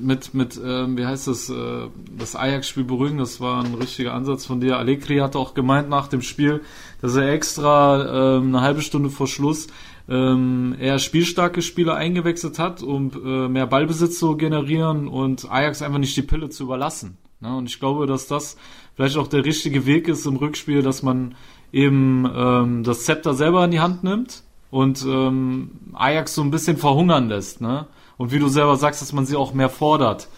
[0.00, 4.46] mit, mit ähm, wie heißt das, äh, das Ajax-Spiel beruhigen, das war ein richtiger Ansatz
[4.46, 4.78] von dir.
[4.78, 6.62] Allegri hat auch gemeint nach dem Spiel,
[7.00, 9.68] dass er extra ähm, eine halbe Stunde vor Schluss
[10.08, 15.98] ähm, eher spielstarke Spieler eingewechselt hat, um äh, mehr Ballbesitz zu generieren und Ajax einfach
[15.98, 17.18] nicht die Pille zu überlassen.
[17.40, 17.54] Ne?
[17.56, 18.56] Und ich glaube, dass das
[18.94, 21.34] vielleicht auch der richtige Weg ist im Rückspiel, dass man
[21.72, 26.76] eben ähm, das Zepter selber in die Hand nimmt und ähm, Ajax so ein bisschen
[26.76, 27.60] verhungern lässt.
[27.60, 27.86] Ne?
[28.22, 30.28] Und wie du selber sagst, dass man sie auch mehr fordert.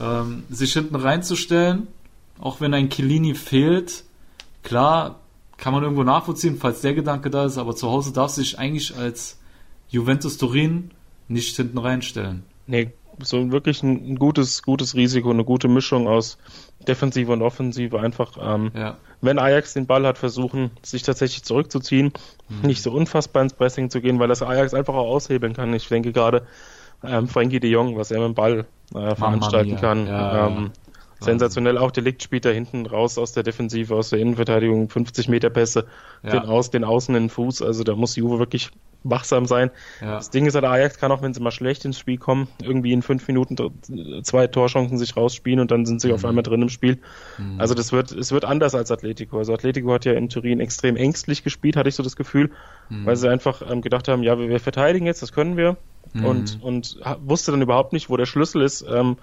[0.00, 1.88] Ähm, sich hinten reinzustellen,
[2.38, 4.04] auch wenn ein Kilini fehlt,
[4.62, 5.18] klar,
[5.56, 8.96] kann man irgendwo nachvollziehen, falls der Gedanke da ist, aber zu Hause darf sich eigentlich
[8.96, 9.40] als
[9.88, 10.92] Juventus Turin
[11.26, 12.44] nicht hinten reinstellen.
[12.68, 16.38] Nee, so wirklich ein, gutes, gutes Risiko, eine gute Mischung aus
[16.86, 17.98] Defensive und Offensive.
[17.98, 18.98] Einfach, ähm, ja.
[19.20, 22.12] wenn Ajax den Ball hat, versuchen, sich tatsächlich zurückzuziehen,
[22.48, 22.68] mhm.
[22.68, 25.74] nicht so unfassbar ins Pressing zu gehen, weil das Ajax einfach auch aushebeln kann.
[25.74, 26.46] Ich denke gerade,
[27.04, 30.06] ähm, Frankie de Jong, was er mit dem Ball äh, veranstalten kann.
[30.06, 30.70] Ja, ähm,
[31.20, 31.78] sensationell.
[31.78, 35.86] Auch Delikt spielt da hinten raus aus der Defensive, aus der Innenverteidigung, 50 Meter Pässe,
[36.22, 36.30] ja.
[36.30, 38.70] den, aus, den Außen in den Fuß, also da muss Juve wirklich
[39.04, 39.70] wachsam sein.
[40.00, 40.16] Ja.
[40.16, 42.92] Das Ding ist halt, Ajax kann auch, wenn sie mal schlecht ins Spiel kommen, irgendwie
[42.92, 43.56] in fünf Minuten
[44.22, 46.14] zwei Torchancen sich rausspielen und dann sind sie mhm.
[46.14, 46.98] auf einmal drin im Spiel.
[47.38, 47.60] Mhm.
[47.60, 49.38] Also das wird, es wird anders als Atletico.
[49.38, 52.50] Also Atletico hat ja in Turin extrem ängstlich gespielt, hatte ich so das Gefühl,
[52.88, 53.06] mhm.
[53.06, 55.76] weil sie einfach ähm, gedacht haben, ja, wir, wir verteidigen jetzt, das können wir.
[56.12, 56.24] Mhm.
[56.24, 59.16] Und, und wusste dann überhaupt nicht, wo der Schlüssel ist, ähm,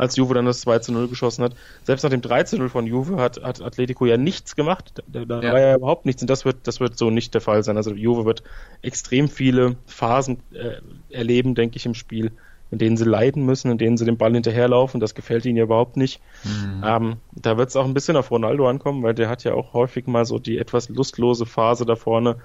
[0.00, 1.54] als Juve dann das 2 zu 0 geschossen hat.
[1.84, 5.02] Selbst nach dem 3 zu 0 von Juve hat, hat Atletico ja nichts gemacht.
[5.06, 5.52] Da, da ja.
[5.52, 6.22] war ja überhaupt nichts.
[6.22, 7.76] Und das wird, das wird so nicht der Fall sein.
[7.76, 8.42] Also Juve wird
[8.80, 10.80] extrem viele Phasen äh,
[11.14, 12.32] erleben, denke ich, im Spiel,
[12.70, 15.00] in denen sie leiden müssen, in denen sie den Ball hinterherlaufen.
[15.00, 16.22] Das gefällt ihnen ja überhaupt nicht.
[16.44, 16.82] Mhm.
[16.82, 19.74] Ähm, da wird es auch ein bisschen auf Ronaldo ankommen, weil der hat ja auch
[19.74, 22.36] häufig mal so die etwas lustlose Phase da vorne.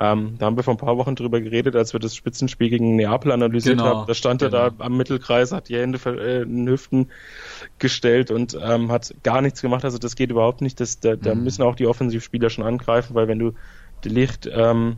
[0.00, 2.96] Ähm, da haben wir vor ein paar Wochen drüber geredet, als wir das Spitzenspiel gegen
[2.96, 4.06] Neapel analysiert genau, haben.
[4.08, 4.56] Da stand genau.
[4.56, 7.10] er da am Mittelkreis, hat die Hände äh, in den Hüften
[7.78, 9.84] gestellt und ähm, hat gar nichts gemacht.
[9.84, 10.80] Also das geht überhaupt nicht.
[10.80, 11.44] Das, da, da mhm.
[11.44, 13.52] müssen auch die Offensivspieler schon angreifen, weil wenn du
[14.04, 14.96] Licht ähm,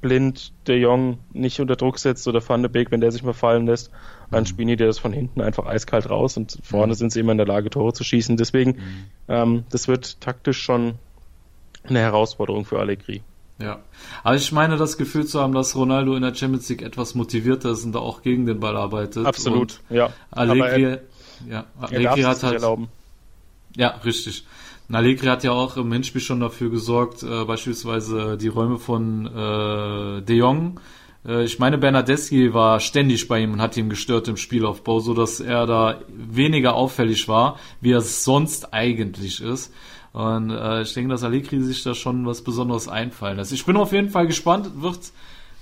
[0.00, 3.32] blind De Jong nicht unter Druck setzt oder Van de Beek, wenn der sich mal
[3.32, 3.90] fallen lässt,
[4.30, 4.46] dann mhm.
[4.46, 6.96] spielen die das von hinten einfach eiskalt raus und vorne mhm.
[6.96, 8.36] sind sie immer in der Lage, Tore zu schießen.
[8.36, 9.04] Deswegen, mhm.
[9.28, 10.94] ähm, das wird taktisch schon
[11.84, 13.22] eine Herausforderung für Allegri.
[13.58, 13.80] Ja,
[14.22, 17.70] aber ich meine das Gefühl zu haben, dass Ronaldo in der Champions League etwas motivierter
[17.70, 19.24] ist und da auch gegen den Ball arbeitet.
[19.24, 20.10] Absolut, ja.
[20.30, 21.00] Allegri, er,
[21.48, 22.88] ja, Allegri hat halt, erlauben.
[23.74, 24.44] ja, richtig.
[24.92, 30.22] Allegri hat ja auch im Hinspiel schon dafür gesorgt, äh, beispielsweise die Räume von äh,
[30.22, 30.78] De Jong.
[31.26, 35.14] Äh, ich meine, Bernardeschi war ständig bei ihm und hat ihn gestört im Spielaufbau, so
[35.14, 39.72] dass er da weniger auffällig war, wie er es sonst eigentlich ist.
[40.16, 43.52] Und äh, ich denke, dass Allegri sich da schon was Besonderes einfallen lässt.
[43.52, 44.70] Ich bin auf jeden Fall gespannt.
[44.80, 45.12] Wird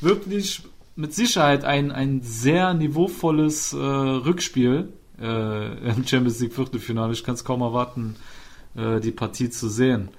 [0.01, 0.63] wirklich
[0.95, 7.13] mit Sicherheit ein, ein sehr niveauvolles äh, Rückspiel äh, im Champions League Viertelfinale.
[7.15, 8.15] Ich kann es kaum erwarten,
[8.77, 10.11] äh, die Partie zu sehen.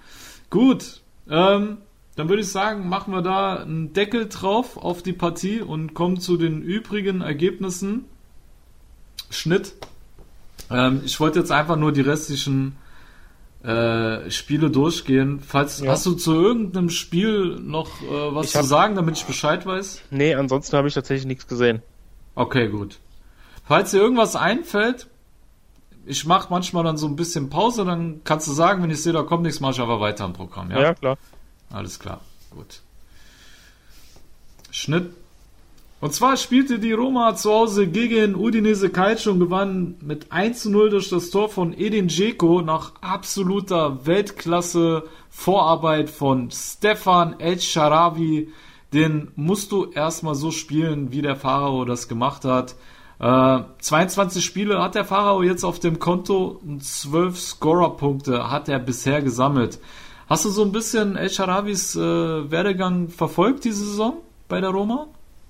[0.49, 1.77] Gut, ähm,
[2.17, 6.19] dann würde ich sagen, machen wir da einen Deckel drauf auf die Partie und kommen
[6.19, 8.03] zu den übrigen Ergebnissen.
[9.29, 9.75] Schnitt.
[10.69, 12.75] Ähm, ich wollte jetzt einfach nur die restlichen
[13.66, 15.39] äh, Spiele durchgehen.
[15.39, 15.91] Falls ja.
[15.91, 20.01] hast du zu irgendeinem Spiel noch äh, was ich zu sagen, damit ich Bescheid weiß?
[20.11, 21.82] Nee, ansonsten habe ich tatsächlich nichts gesehen.
[22.36, 22.99] Okay, gut.
[23.66, 25.07] Falls dir irgendwas einfällt,
[26.05, 29.13] ich mache manchmal dann so ein bisschen Pause, dann kannst du sagen, wenn ich sehe,
[29.13, 30.70] da kommt nichts, mache ich aber weiter im Programm.
[30.70, 31.18] Ja, ja klar.
[31.72, 32.82] Alles klar, gut.
[34.70, 35.11] Schnitt.
[36.05, 40.69] Und zwar spielte die Roma zu Hause gegen Udinese Calcio und gewann mit 1 zu
[40.69, 48.49] 0 durch das Tor von Edin Dzeko nach absoluter Weltklasse Vorarbeit von Stefan El Sharawi.
[48.93, 52.75] Den musst du erstmal so spielen, wie der Pharao das gemacht hat.
[53.19, 58.77] Äh, 22 Spiele hat der Pharao jetzt auf dem Konto und 12 Scorer-Punkte hat er
[58.77, 59.79] bisher gesammelt.
[60.29, 65.07] Hast du so ein bisschen El Sharavis äh, Werdegang verfolgt diese Saison bei der Roma?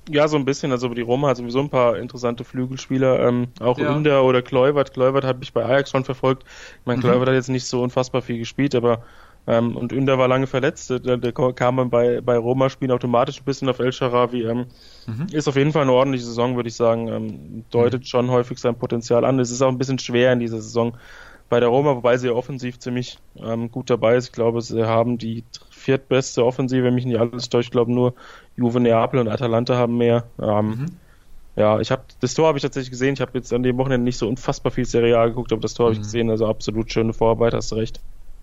[0.09, 0.71] Ja, so ein bisschen.
[0.71, 3.27] Also die Roma hat sowieso ein paar interessante Flügelspieler.
[3.27, 3.95] Ähm, auch ja.
[3.95, 4.93] Inder oder Kluivert.
[4.93, 6.43] Kluivert habe ich bei Ajax schon verfolgt.
[6.79, 7.01] Ich meine, mhm.
[7.03, 9.03] Kluivert hat jetzt nicht so unfassbar viel gespielt, aber
[9.47, 10.89] ähm, und Ünder war lange verletzt.
[10.89, 14.43] Da, da kam man bei, bei Roma-Spielen automatisch ein bisschen auf El Sharawi.
[14.43, 14.65] Ähm,
[15.05, 15.27] mhm.
[15.31, 17.07] Ist auf jeden Fall eine ordentliche Saison, würde ich sagen.
[17.07, 18.05] Ähm, deutet mhm.
[18.05, 19.39] schon häufig sein Potenzial an.
[19.39, 20.97] Es ist auch ein bisschen schwer in dieser Saison
[21.47, 24.27] bei der Roma, wobei sie offensiv ziemlich ähm, gut dabei ist.
[24.27, 25.43] Ich glaube, sie haben die
[25.86, 27.67] viertbeste Offensive, wenn mich nicht alles täuscht.
[27.67, 28.15] Ich glaube, nur
[28.57, 30.25] Juve, Neapel und Atalanta haben mehr.
[30.41, 30.86] Ähm, mhm.
[31.55, 33.13] Ja, ich habe das Tor habe ich tatsächlich gesehen.
[33.13, 35.73] Ich habe jetzt an dem Wochenende nicht so unfassbar viel Serie A geguckt, aber das
[35.73, 35.89] Tor mhm.
[35.89, 36.29] habe ich gesehen.
[36.29, 38.01] Also absolut schöne Vorarbeit, hast du recht.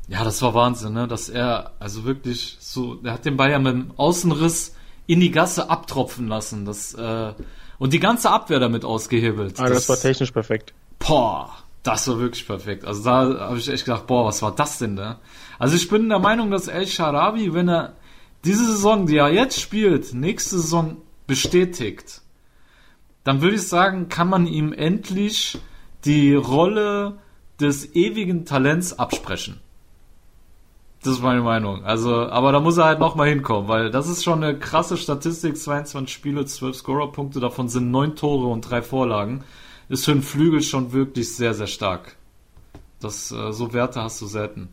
[0.09, 1.07] Ja, das war Wahnsinn, ne?
[1.09, 4.75] Dass er, also wirklich so, der hat den Ball ja mit dem Außenriss
[5.07, 6.65] in die Gasse abtropfen lassen.
[6.65, 7.33] Das, äh,
[7.79, 9.59] und die ganze Abwehr damit ausgehebelt.
[9.59, 10.73] Ah, das, das war technisch perfekt.
[10.99, 11.51] Boah,
[11.83, 12.85] das war wirklich perfekt.
[12.85, 15.21] Also da habe ich echt gedacht, boah, was war das denn da?
[15.59, 17.95] Also ich bin der Meinung, dass El Sharabi, wenn er
[18.45, 22.23] diese Saison, die er jetzt spielt, nächste Saison bestätigt,
[23.25, 25.59] dann würde ich sagen, kann man ihm endlich
[26.05, 27.19] die Rolle
[27.61, 29.61] des ewigen Talents absprechen.
[31.03, 31.85] Das ist meine Meinung.
[31.85, 35.57] Also, aber da muss er halt nochmal hinkommen, weil das ist schon eine krasse Statistik.
[35.57, 39.45] 22 Spiele, 12 Scorerpunkte, davon sind 9 Tore und 3 Vorlagen.
[39.93, 42.17] Ist für einen Flügel schon wirklich sehr, sehr stark.
[42.99, 44.71] Das, äh, so Werte hast du selten.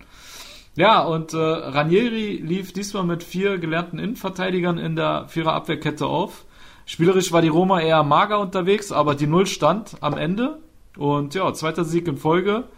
[0.77, 6.45] Ja, und äh, Ranieri lief diesmal mit vier gelernten Innenverteidigern in der Vierer Abwehrkette auf.
[6.85, 10.59] Spielerisch war die Roma eher mager unterwegs, aber die Null stand am Ende.
[10.95, 12.69] Und ja, zweiter Sieg in Folge.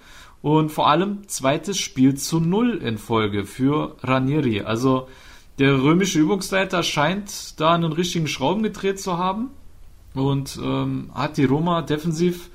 [0.42, 4.62] Und vor allem zweites Spiel zu null in Folge für Ranieri.
[4.62, 5.08] Also
[5.60, 9.52] der römische Übungsleiter scheint da einen richtigen Schrauben gedreht zu haben
[10.14, 12.50] und ähm, hat die Roma defensiv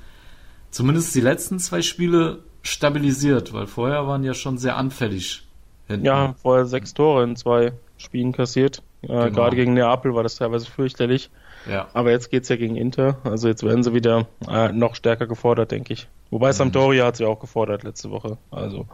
[0.71, 5.43] zumindest die letzten zwei Spiele stabilisiert, weil vorher waren ja schon sehr anfällig.
[5.87, 6.05] Hinten.
[6.05, 8.83] Ja, vorher sechs Tore in zwei Spielen kassiert.
[9.01, 9.29] Äh, genau.
[9.29, 11.29] Gerade gegen Neapel war das teilweise fürchterlich.
[11.69, 11.87] Ja.
[11.93, 15.71] Aber jetzt geht's ja gegen Inter, also jetzt werden sie wieder äh, noch stärker gefordert,
[15.71, 16.07] denke ich.
[16.29, 16.53] Wobei mhm.
[16.53, 18.85] Sampdoria hat sie auch gefordert letzte Woche, also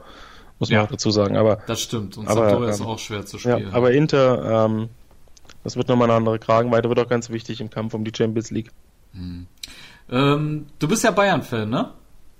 [0.60, 0.84] muss man ja.
[0.84, 1.36] auch dazu sagen.
[1.38, 2.18] Aber das stimmt.
[2.18, 3.70] Und aber, Sampdoria ähm, ist auch schwer zu spielen.
[3.70, 4.90] Ja, aber Inter, ähm,
[5.64, 8.52] das wird nochmal eine andere Kragenweite, wird auch ganz wichtig im Kampf um die Champions
[8.52, 8.72] League.
[9.14, 9.48] Mhm.
[10.10, 11.92] Ähm, du bist ja Bayern-Fan, ne?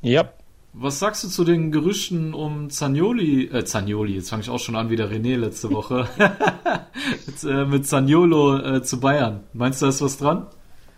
[0.02, 0.30] Ja.
[0.74, 4.76] Was sagst du zu den Gerüchten um Zagnoli, äh, Zagnoli, jetzt fange ich auch schon
[4.76, 6.08] an wie der René letzte Woche,
[7.28, 9.42] mit, äh, mit Zagnolo äh, zu Bayern.
[9.54, 10.48] Meinst du, da ist was dran?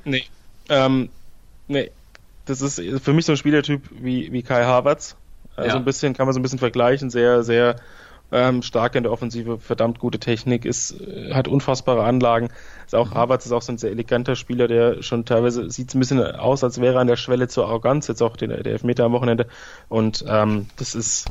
[0.05, 0.23] Nee.
[0.69, 1.09] Ähm,
[1.67, 1.91] nee.
[2.45, 5.15] Das ist für mich so ein Spielertyp wie, wie Kai Havertz.
[5.55, 5.75] Also Ja.
[5.75, 7.75] ein bisschen, kann man so ein bisschen vergleichen, sehr, sehr
[8.31, 12.49] ähm, stark in der Offensive, verdammt gute Technik, ist, äh, hat unfassbare Anlagen.
[12.85, 15.99] Ist auch Havertz ist auch so ein sehr eleganter Spieler, der schon teilweise sieht ein
[15.99, 19.05] bisschen aus, als wäre er an der Schwelle zur Arroganz, jetzt auch den, der Elfmeter
[19.05, 19.47] am Wochenende.
[19.89, 21.27] Und ähm, das ist,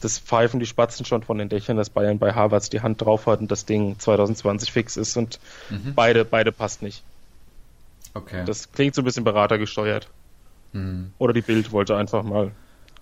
[0.00, 3.26] das pfeifen die Spatzen schon von den Dächern, dass Bayern bei Havertz die Hand drauf
[3.26, 5.38] hat und das Ding 2020 fix ist und
[5.94, 7.02] beide, beide passt nicht.
[8.14, 8.44] Okay.
[8.44, 10.08] Das klingt so ein bisschen beratergesteuert.
[11.18, 12.52] Oder die Bild wollte einfach mal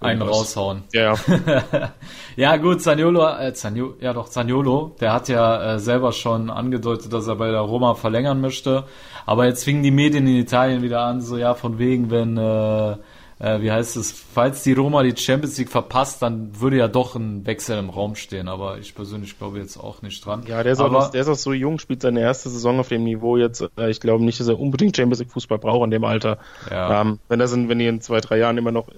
[0.01, 0.83] Einen raushauen.
[0.93, 1.93] Ja, ja.
[2.37, 7.13] Ja gut, Zaniolo, äh, Zaniolo, ja doch, Zaniolo, der hat ja äh, selber schon angedeutet,
[7.13, 8.85] dass er bei der Roma verlängern möchte.
[9.27, 12.93] Aber jetzt fingen die Medien in Italien wieder an, so ja, von wegen, wenn, äh,
[13.41, 17.15] äh, wie heißt es, falls die Roma die Champions League verpasst, dann würde ja doch
[17.17, 18.49] ein Wechsel im Raum stehen.
[18.49, 20.45] Aber ich persönlich glaube jetzt auch nicht dran.
[20.47, 22.81] ja der, ist auch, Aber- noch- der ist auch so jung, spielt seine erste Saison
[22.81, 23.63] auf dem Niveau jetzt.
[23.77, 26.39] Äh, Ich glaube nicht, dass er unbedingt Champions League Fußball braucht in dem Alter.
[26.71, 27.03] Ja.
[27.03, 28.89] Ähm, wenn, das in, wenn die in zwei, drei Jahren immer noch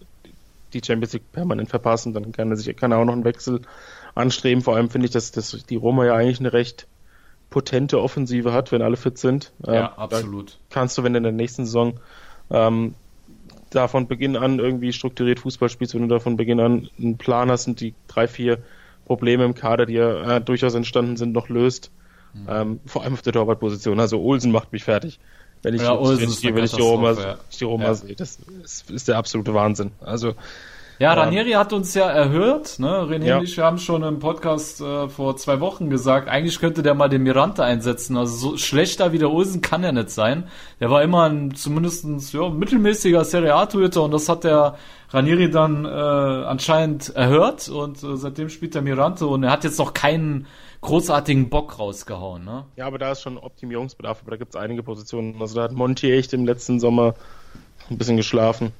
[0.75, 3.63] die Champions League permanent verpassen, dann kann er sich kann er auch noch einen Wechsel
[4.15, 4.63] anstreben.
[4.63, 6.87] Vor allem finde ich, dass, dass die Roma ja eigentlich eine recht
[7.51, 9.53] potente Offensive hat, wenn alle fit sind.
[9.67, 10.59] Ähm, ja, da absolut.
[10.71, 12.01] kannst du, wenn du in der nächsten Saison
[12.51, 12.95] ähm,
[13.71, 17.19] da von Beginn an irgendwie strukturiert Fußball spielst, wenn du da von Beginn an einen
[17.19, 18.59] Plan hast und die drei, vier
[19.05, 21.91] Probleme im Kader, die ja äh, durchaus entstanden sind, noch löst.
[22.35, 22.47] Mhm.
[22.49, 24.01] Ähm, vor allem auf der Torwartposition.
[24.01, 25.21] Also Olsen macht mich fertig.
[25.63, 27.37] Wenn ich, Ja, Olsen wenn ich, die- wenn ich die Roma, ja.
[27.59, 27.95] die Roma Ja.
[27.95, 29.93] sehe, das ist, ist der absolute Wahnsinn.
[30.01, 30.35] Also
[30.99, 32.87] Ja, Ranieri hat uns ja erhört, ne?
[32.89, 33.39] René Ja.
[33.39, 37.09] und ich haben schon im Podcast äh, vor zwei Wochen gesagt, eigentlich könnte der mal
[37.09, 38.17] den Miranda einsetzen.
[38.17, 40.45] Also so schlechter wie der Olsen kann er nicht sein.
[40.81, 44.77] Der war immer ein zumindest ja, mittelmäßiger Serie A-Torhüter und das hat der
[45.11, 49.79] Ranieri dann äh, anscheinend erhört und äh, seitdem spielt der Mirante und er hat jetzt
[49.79, 50.47] noch keinen
[50.83, 52.67] großartigen Bock rausgehauen, ne?
[52.77, 55.41] Ja, aber da ist schon Optimierungsbedarf, aber da gibt es einige Positionen.
[55.41, 57.15] Also da hat Monty echt im letzten Sommer
[57.89, 58.73] ein bisschen geschlafen.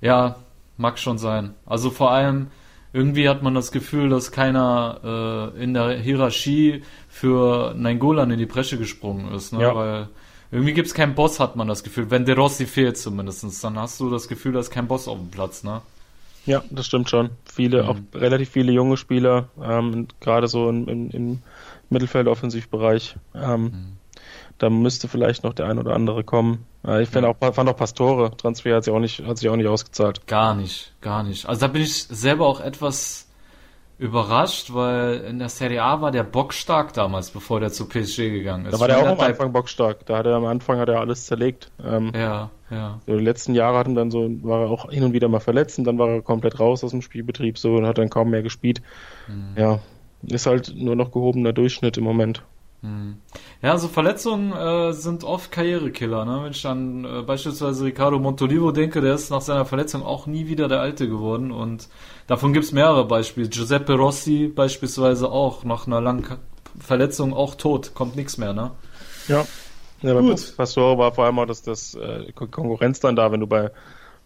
[0.00, 0.36] Ja,
[0.76, 1.54] mag schon sein.
[1.66, 2.48] Also vor allem,
[2.92, 8.46] irgendwie hat man das Gefühl, dass keiner äh, in der Hierarchie für Nainggolan in die
[8.46, 9.52] Bresche gesprungen ist.
[9.52, 9.62] Ne?
[9.62, 9.74] Ja.
[9.74, 10.08] Weil
[10.50, 12.10] irgendwie gibt es keinen Boss, hat man das Gefühl.
[12.10, 15.18] Wenn De Rossi fehlt zumindest, dann hast du das Gefühl, da ist kein Boss auf
[15.18, 15.64] dem Platz.
[15.64, 15.82] Ne?
[16.48, 17.30] Ja, das stimmt schon.
[17.44, 21.42] Viele, auch relativ viele junge Spieler, ähm, gerade so im, im, im
[21.90, 23.16] Mittelfeld-Offensivbereich.
[23.34, 23.98] Ähm,
[24.58, 26.64] Da müsste vielleicht noch der ein oder andere kommen.
[26.84, 29.56] Äh, ich fand auch, fand auch Pastore, Transfer hat sich auch nicht, hat sich auch
[29.56, 30.26] nicht ausgezahlt.
[30.26, 31.46] Gar nicht, gar nicht.
[31.46, 33.27] Also da bin ich selber auch etwas
[33.98, 38.30] überrascht, weil in der Serie A war der Bock stark damals, bevor der zu PSG
[38.30, 38.72] gegangen ist.
[38.72, 40.06] Da war der auch am Anfang bockstark.
[40.06, 41.70] Da hat er am Anfang hat er alles zerlegt.
[41.84, 43.00] Ähm, Ja, ja.
[43.06, 45.78] so die letzten Jahre hatten dann so, war er auch hin und wieder mal verletzt
[45.78, 48.42] und dann war er komplett raus aus dem Spielbetrieb so und hat dann kaum mehr
[48.42, 48.82] gespielt.
[49.56, 49.80] Ja,
[50.22, 52.42] ist halt nur noch gehobener Durchschnitt im Moment.
[53.60, 56.24] Ja, so Verletzungen äh, sind oft Karrierekiller.
[56.24, 56.44] Ne?
[56.44, 60.46] Wenn ich dann äh, beispielsweise Ricardo Montolivo denke, der ist nach seiner Verletzung auch nie
[60.46, 61.50] wieder der Alte geworden.
[61.50, 61.88] Und
[62.28, 63.48] davon gibt's mehrere Beispiele.
[63.48, 66.24] Giuseppe Rossi beispielsweise auch nach einer langen
[66.78, 68.52] Verletzung auch tot, kommt nichts mehr.
[68.52, 68.70] Ne?
[69.26, 69.44] Ja.
[70.02, 70.30] ja bei Gut.
[70.30, 73.48] Pas- Pastore war vor allem auch das, das äh, Kon- Konkurrenz dann da, wenn du
[73.48, 73.72] bei,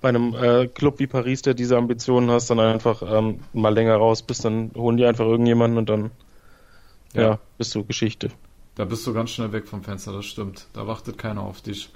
[0.03, 3.97] bei einem äh, Club wie Paris, der diese Ambitionen hast, dann einfach ähm, mal länger
[3.97, 6.11] raus bist, dann holen die einfach irgendjemanden und dann
[7.15, 7.23] ja.
[7.23, 7.39] Ja.
[7.59, 8.31] bist du Geschichte.
[8.75, 10.67] Da bist du ganz schnell weg vom Fenster, das stimmt.
[10.73, 11.91] Da wartet keiner auf dich.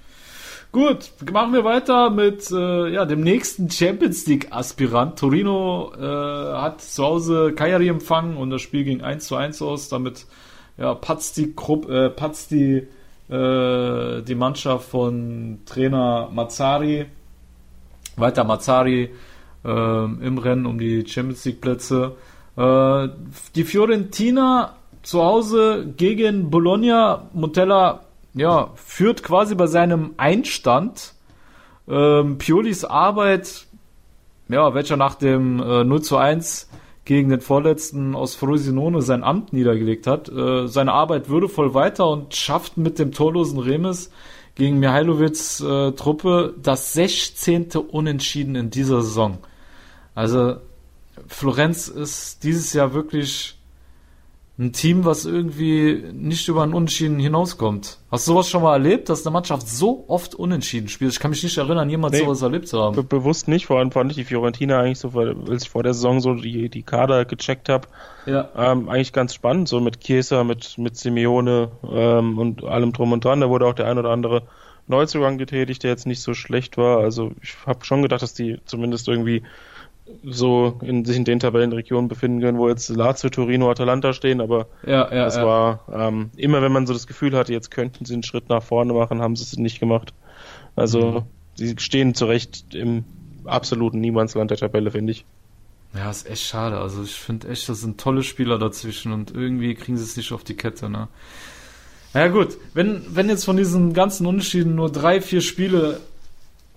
[0.73, 5.19] Gut, machen wir weiter mit äh, ja, dem nächsten Champions League Aspirant.
[5.19, 9.89] Torino äh, hat zu Hause Cagliari empfangen und das Spiel ging 1 zu 1 aus.
[9.89, 10.27] Damit
[10.77, 12.87] ja, patzt die, Gruppe, äh, patzt die,
[13.33, 17.07] äh, die Mannschaft von Trainer Mazzari.
[18.17, 19.11] Weiter Mazzari
[19.65, 22.17] ähm, im Rennen um die Champions League Plätze.
[22.57, 23.09] Äh,
[23.55, 27.31] die Fiorentina zu Hause gegen Bologna.
[27.33, 28.01] Montella
[28.35, 31.15] ja, führt quasi bei seinem Einstand.
[31.89, 33.67] Ähm, Piolis Arbeit,
[34.49, 36.69] ja, welcher nach dem äh, 0 zu 1
[37.05, 40.29] gegen den Vorletzten aus Frosinone sein Amt niedergelegt hat.
[40.29, 44.11] Äh, seine Arbeit würdevoll weiter und schafft mit dem torlosen Remis
[44.57, 47.69] gegen Mihailovics äh, Truppe das 16.
[47.77, 49.39] Unentschieden in dieser Saison.
[50.17, 50.57] Also
[51.29, 53.56] Florenz ist dieses Jahr wirklich
[54.59, 57.99] ein Team, was irgendwie nicht über einen Unentschieden hinauskommt.
[58.11, 61.13] Hast du sowas schon mal erlebt, dass eine Mannschaft so oft Unentschieden spielt?
[61.13, 62.21] Ich kann mich nicht erinnern, jemals Nee.
[62.25, 63.07] sowas erlebt zu Be haben.
[63.09, 65.93] bewusst nicht, vor allem fand ich die Fiorentina eigentlich so, weil als ich vor der
[65.93, 67.87] Saison so die, die Kader gecheckt habe,
[68.25, 68.49] Ja.
[68.57, 73.23] ähm, eigentlich ganz spannend, so mit Chiesa, mit, mit Simeone ähm, und allem drum und
[73.25, 73.41] dran.
[73.43, 74.45] Da wurde auch der ein oder andere
[74.87, 77.01] Neuzugang getätigt, der jetzt nicht so schlecht war.
[77.01, 79.43] Also ich habe schon gedacht, dass die zumindest irgendwie
[80.23, 84.69] so in sich in den Tabellenregionen befinden können, wo jetzt Lazio, Torino, Atalanta stehen, aber
[84.83, 85.43] Ja, ja, das ja.
[85.43, 88.63] war ähm, immer, wenn man so das Gefühl hatte, jetzt könnten sie einen Schritt nach
[88.63, 90.15] vorne machen, haben sie es nicht gemacht.
[90.77, 91.31] Also Mhm.
[91.57, 93.07] sie stehen zu Recht im
[93.45, 95.27] absoluten Niemandsland der Tabelle, finde ich.
[95.95, 96.79] Ja, ist echt schade.
[96.79, 100.33] Also ich finde echt, das sind tolle Spieler dazwischen und irgendwie kriegen sie es nicht
[100.33, 101.09] auf die Kette, ne?
[102.15, 106.01] Ja gut, wenn, wenn jetzt von diesen ganzen Unterschieden nur drei, vier Spiele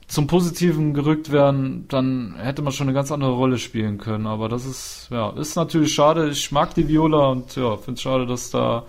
[0.10, 4.26] zum Positiven gerückt werden, dann hätte man schon eine ganz andere Rolle spielen können.
[4.26, 6.30] Aber das ist, ja, ist natürlich schade.
[6.30, 8.86] Ich mag die Viola und ja, finde es schade, dass da,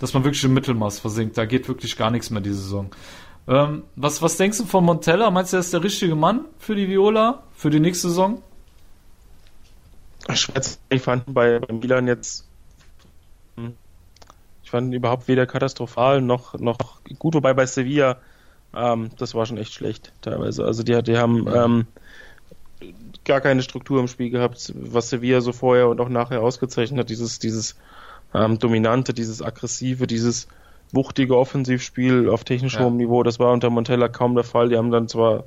[0.00, 1.38] dass man wirklich im Mittelmaß versinkt.
[1.38, 2.90] Da geht wirklich gar nichts mehr diese Saison.
[3.46, 5.30] Ähm, was, was denkst du von Montella?
[5.30, 8.42] Meinst du, er ist der richtige Mann für die Viola, für die nächste Saison?
[10.34, 12.48] Schweiz, ich fand bei, bei Milan jetzt,
[14.64, 18.18] ich fand überhaupt weder katastrophal noch, noch gut, wobei bei Sevilla,
[18.76, 20.64] ähm, das war schon echt schlecht teilweise.
[20.64, 21.86] Also die, die haben ähm,
[23.24, 27.10] gar keine Struktur im Spiel gehabt, was Sevilla so vorher und auch nachher ausgezeichnet hat,
[27.10, 27.76] dieses, dieses
[28.34, 30.48] ähm, dominante, dieses aggressive, dieses
[30.92, 32.80] wuchtige Offensivspiel auf technisch Ja.
[32.80, 34.68] hohem Niveau, das war unter Montella kaum der Fall.
[34.68, 35.44] Die haben dann zwar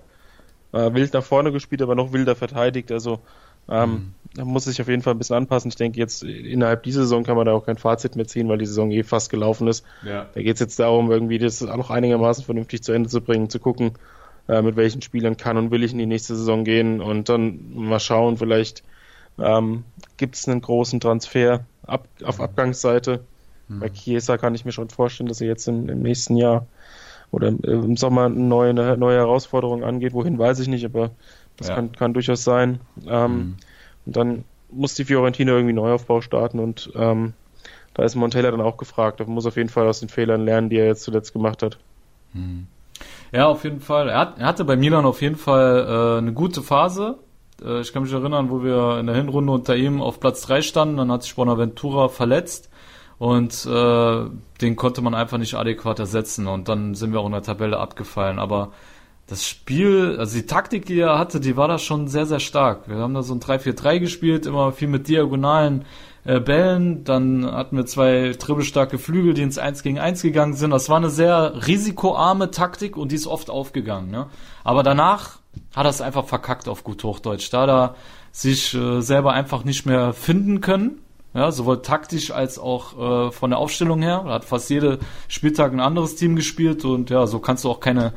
[0.74, 2.92] äh, wild nach vorne gespielt, aber noch wilder verteidigt.
[2.92, 3.20] Also
[3.70, 5.70] ähm, da muss sich auf jeden Fall ein bisschen anpassen.
[5.70, 8.60] Ich denke, jetzt innerhalb dieser Saison kann man da auch kein Fazit mehr ziehen, weil
[8.60, 9.84] die Saison eh fast gelaufen ist.
[10.06, 10.28] Ja.
[10.34, 13.50] Da geht es jetzt darum, irgendwie das auch noch einigermaßen vernünftig zu Ende zu bringen,
[13.50, 13.94] zu gucken,
[14.48, 17.74] äh, mit welchen Spielern kann und will ich in die nächste Saison gehen und dann
[17.74, 18.84] mal schauen, vielleicht
[19.40, 19.84] ähm,
[20.18, 23.24] gibt es einen großen Transfer ab, auf Abgangsseite.
[23.70, 26.68] Bei Chiesa kann ich mir schon vorstellen, dass er jetzt im, im nächsten Jahr
[27.32, 30.14] oder im, im Sommer eine neue, eine neue Herausforderung angeht.
[30.14, 31.12] Wohin weiß ich nicht, aber
[31.58, 31.76] das Ja.
[31.76, 32.80] kann, kann durchaus sein.
[33.08, 33.56] Ähm, Mhm.
[34.06, 37.34] Und dann muss die Fiorentina irgendwie Neuaufbau starten und ähm,
[37.94, 39.20] da ist Montella dann auch gefragt.
[39.20, 41.78] Er muss auf jeden Fall aus den Fehlern lernen, die er jetzt zuletzt gemacht hat.
[43.32, 44.10] Ja, auf jeden Fall.
[44.10, 47.18] Er, hat, er hatte bei Milan auf jeden Fall äh, eine gute Phase.
[47.64, 50.62] Äh, ich kann mich erinnern, wo wir in der Hinrunde unter ihm auf Platz 3
[50.62, 52.70] standen, dann hat sich Bonaventura verletzt
[53.20, 54.26] und äh,
[54.62, 57.78] den konnte man einfach nicht adäquat ersetzen und dann sind wir auch in der Tabelle
[57.80, 58.38] abgefallen.
[58.40, 58.72] Aber
[59.28, 62.88] das Spiel, also die Taktik, die er hatte, die war da schon sehr, sehr stark.
[62.88, 65.84] Wir haben da so ein 3-4-3 gespielt, immer viel mit diagonalen
[66.24, 67.04] äh, Bällen.
[67.04, 70.72] Dann hatten wir zwei dribbelstarke Flügel, die ins 1 gegen 1 gegangen sind.
[70.72, 74.12] Das war eine sehr risikoarme Taktik und die ist oft aufgegangen.
[74.12, 74.28] Ne?
[74.64, 75.40] Aber danach
[75.76, 77.50] hat er es einfach verkackt auf gut Hochdeutsch.
[77.52, 77.96] Da hat er
[78.32, 81.02] sich äh, selber einfach nicht mehr finden können.
[81.34, 84.24] Ja, sowohl taktisch als auch äh, von der Aufstellung her.
[84.26, 87.82] Er hat fast jede Spieltag ein anderes Team gespielt und ja, so kannst du auch
[87.82, 88.14] keine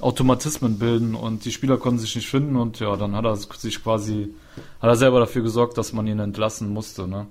[0.00, 3.82] Automatismen bilden und die Spieler konnten sich nicht finden und ja, dann hat er sich
[3.82, 4.34] quasi,
[4.80, 7.26] hat er selber dafür gesorgt, dass man ihn entlassen musste, ne?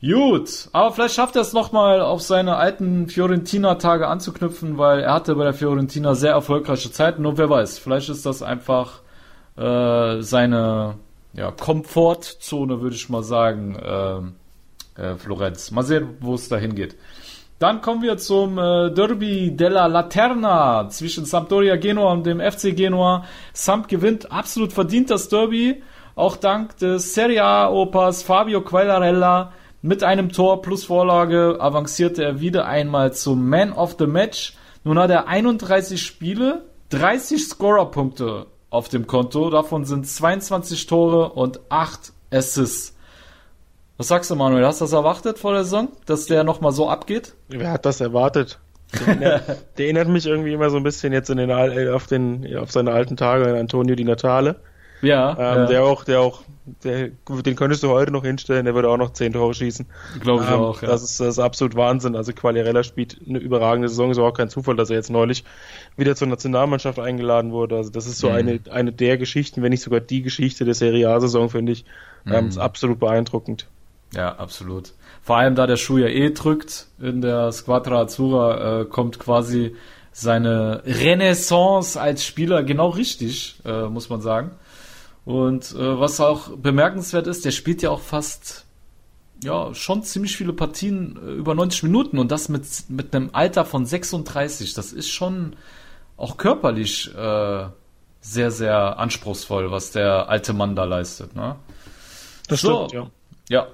[0.00, 5.34] Gut, aber vielleicht schafft er es nochmal auf seine alten Fiorentina-Tage anzuknüpfen, weil er hatte
[5.34, 9.00] bei der Fiorentina sehr erfolgreiche Zeiten und wer weiß, vielleicht ist das einfach
[9.56, 10.94] äh, seine
[11.32, 15.70] ja, Komfortzone, würde ich mal sagen, äh, äh, Florenz.
[15.70, 16.96] Mal sehen, wo es dahin geht.
[17.58, 23.24] Dann kommen wir zum äh, Derby della Laterna zwischen Sampdoria Genua und dem FC Genua.
[23.52, 25.82] Samp gewinnt absolut verdient das Derby,
[26.14, 29.52] auch dank des Serie A Opas Fabio Quagliarella.
[29.82, 34.54] Mit einem Tor plus Vorlage avancierte er wieder einmal zum Man of the Match.
[34.84, 39.50] Nun hat er 31 Spiele, 30 Scorerpunkte auf dem Konto.
[39.50, 42.97] Davon sind 22 Tore und 8 Assists.
[43.98, 44.64] Was sagst du, Manuel?
[44.64, 47.34] Hast du das erwartet vor der Saison, dass der nochmal so abgeht?
[47.48, 48.60] Wer hat das erwartet?
[48.94, 49.42] Der erinnert,
[49.76, 52.56] der erinnert mich irgendwie immer so ein bisschen jetzt in den, Al- äh, auf, den,
[52.56, 54.56] auf seine alten Tage an Antonio Di Natale.
[55.02, 56.42] Ja, Ähm, ja Der auch, der auch,
[56.84, 59.86] der, den könntest du heute noch hinstellen, der würde auch noch 10 Tore schießen.
[60.20, 60.80] glaube ich Ähm, auch.
[60.82, 60.88] Ja.
[60.88, 62.16] das, ist, das ist absolut Wahnsinn.
[62.16, 64.10] Also Quagliarella spielt eine überragende Saison.
[64.10, 65.44] Ist aber auch kein Zufall, dass er jetzt neulich
[65.96, 67.76] wieder zur Nationalmannschaft eingeladen wurde.
[67.76, 68.34] Also das ist so Mhm.
[68.34, 71.84] eine, eine der Geschichten, wenn nicht sogar die Geschichte der Serie A-Saison, finde ich.
[72.26, 72.48] Ähm, Mhm.
[72.48, 73.68] ist absolut beeindruckend.
[74.14, 74.92] Ja, absolut.
[75.22, 79.76] Vor allem, da der Schuh ja eh drückt in der Squadra Azzurra, äh, kommt quasi
[80.12, 84.52] seine Renaissance als Spieler genau richtig, äh, muss man sagen.
[85.24, 88.64] Und äh, was auch bemerkenswert ist, der spielt ja auch fast,
[89.44, 93.64] ja, schon ziemlich viele Partien äh, über 90 Minuten und das mit, mit einem Alter
[93.66, 94.72] von 36.
[94.72, 95.54] Das ist schon
[96.16, 97.66] auch körperlich äh,
[98.20, 101.36] sehr, sehr anspruchsvoll, was der alte Mann da leistet.
[101.36, 101.56] Ne?
[102.48, 102.88] Das So.
[102.88, 103.10] stimmt, ja.
[103.50, 103.66] Ja.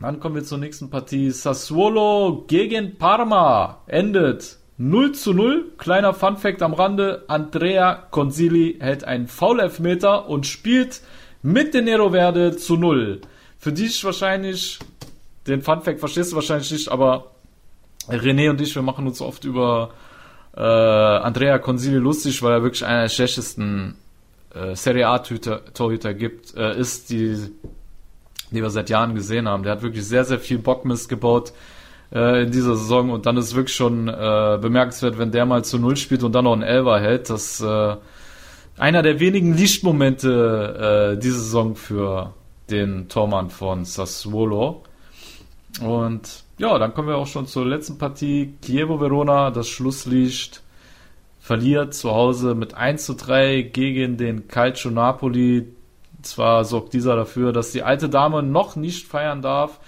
[0.00, 1.30] Dann kommen wir zur nächsten Partie.
[1.30, 5.72] Sassuolo gegen Parma endet 0 zu 0.
[5.76, 7.24] Kleiner Funfact am Rande.
[7.28, 11.02] Andrea Consili hält einen Foul-Elfmeter und spielt
[11.42, 13.20] mit den Nero Verde zu 0.
[13.58, 14.78] Für dich wahrscheinlich,
[15.46, 17.32] den Funfact verstehst du wahrscheinlich nicht, aber
[18.08, 19.90] René und ich, wir machen uns oft über
[20.56, 23.96] äh, Andrea Consigli lustig, weil er wirklich einer der schlechtesten
[24.54, 27.36] äh, Serie A-Torhüter gibt, äh, ist, die,
[28.50, 29.62] die wir seit Jahren gesehen haben.
[29.62, 31.52] Der hat wirklich sehr, sehr viel Bockmist gebaut
[32.12, 35.78] äh, in dieser Saison und dann ist wirklich schon äh, bemerkenswert, wenn der mal zu
[35.78, 37.30] Null spielt und dann noch einen Elfer hält.
[37.30, 37.96] Das äh,
[38.78, 42.34] einer der wenigen Lichtmomente äh, diese Saison für
[42.70, 44.82] den Tormann von Sassuolo.
[45.80, 48.54] Und ja, dann kommen wir auch schon zur letzten Partie.
[48.62, 50.62] Chievo Verona, das Schlusslicht,
[51.38, 55.68] verliert zu Hause mit 1 zu 3 gegen den Calcio Napoli.
[56.22, 59.80] Zwar sorgt dieser dafür, dass die alte Dame noch nicht feiern darf.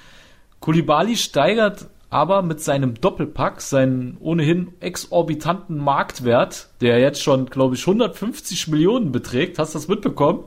[0.60, 7.86] Kulibali steigert aber mit seinem Doppelpack seinen ohnehin exorbitanten Marktwert, der jetzt schon, glaube ich,
[7.86, 9.58] 150 Millionen beträgt.
[9.58, 10.44] Hast du das mitbekommen?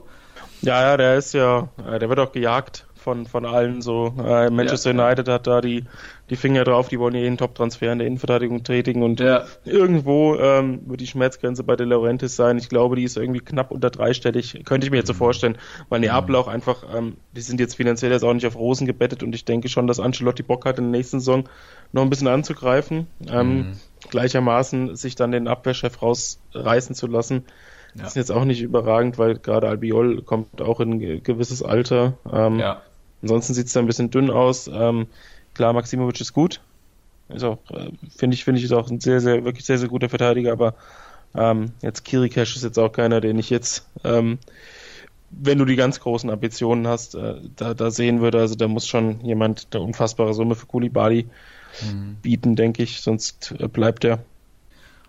[0.62, 4.12] Ja, ja, der ist ja, äh, der wird auch gejagt von, von allen so.
[4.18, 5.06] Äh, Manchester ja.
[5.06, 5.84] United hat da die,
[6.28, 9.44] die Finger drauf, die wollen ja jeden Top-Transfer in der Innenverteidigung tätigen und ja.
[9.64, 12.58] irgendwo ähm, wird die Schmerzgrenze bei De Laurentiis sein.
[12.58, 15.18] Ich glaube, die ist irgendwie knapp unter dreistellig, könnte ich mir jetzt so mhm.
[15.18, 16.42] vorstellen, weil Neapel mhm.
[16.42, 19.44] auch einfach, ähm, die sind jetzt finanziell jetzt auch nicht auf Rosen gebettet und ich
[19.44, 21.44] denke schon, dass Ancelotti Bock hat, in der nächsten Saison
[21.92, 23.06] noch ein bisschen anzugreifen.
[23.30, 23.72] Ähm, mhm.
[24.10, 27.44] Gleichermaßen sich dann den Abwehrchef rausreißen zu lassen.
[27.94, 28.02] Ja.
[28.02, 32.18] Das ist jetzt auch nicht überragend, weil gerade Albiol kommt auch in ein gewisses Alter.
[32.30, 32.82] Ähm, ja.
[33.22, 34.68] Ansonsten sieht es da ein bisschen dünn aus.
[34.72, 35.06] Ähm,
[35.54, 36.60] klar, Maximovic ist gut.
[37.28, 39.88] Ist auch, äh, finde ich, finde ich, ist auch ein sehr, sehr, wirklich sehr, sehr
[39.88, 40.74] guter Verteidiger, aber
[41.34, 44.38] ähm, jetzt Kirikesh ist jetzt auch keiner, den ich jetzt, ähm,
[45.30, 48.38] wenn du die ganz großen Ambitionen hast, äh, da, da sehen würde.
[48.38, 51.26] Also da muss schon jemand eine unfassbare Summe für Kulibali
[51.82, 52.16] mhm.
[52.22, 54.20] bieten, denke ich, sonst äh, bleibt er.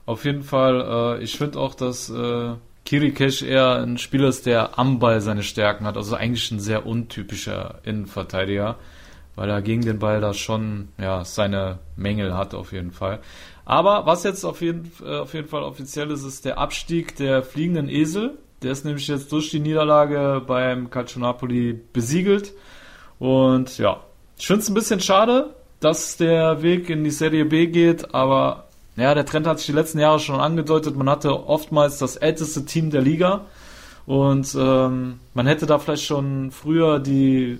[0.06, 2.54] Auf jeden Fall, äh, ich finde auch, dass äh,
[2.88, 5.98] Kirikesh eher ein Spieler ist, der am Ball seine Stärken hat.
[5.98, 8.78] Also eigentlich ein sehr untypischer Innenverteidiger,
[9.36, 13.20] weil er gegen den Ball da schon ja, seine Mängel hat auf jeden Fall.
[13.66, 17.44] Aber was jetzt auf jeden, äh, auf jeden Fall offiziell ist, ist der Abstieg der
[17.44, 18.38] fliegenden Esel.
[18.62, 22.54] Der ist nämlich jetzt durch die Niederlage beim Calcio Napoli besiegelt.
[23.20, 24.00] Und ja,
[24.38, 28.67] ich finde es ein bisschen schade, dass der Weg in die Serie B geht, aber
[28.98, 30.96] ja, der Trend hat sich die letzten Jahre schon angedeutet.
[30.96, 33.46] Man hatte oftmals das älteste Team der Liga
[34.06, 37.60] und ähm, man hätte da vielleicht schon früher die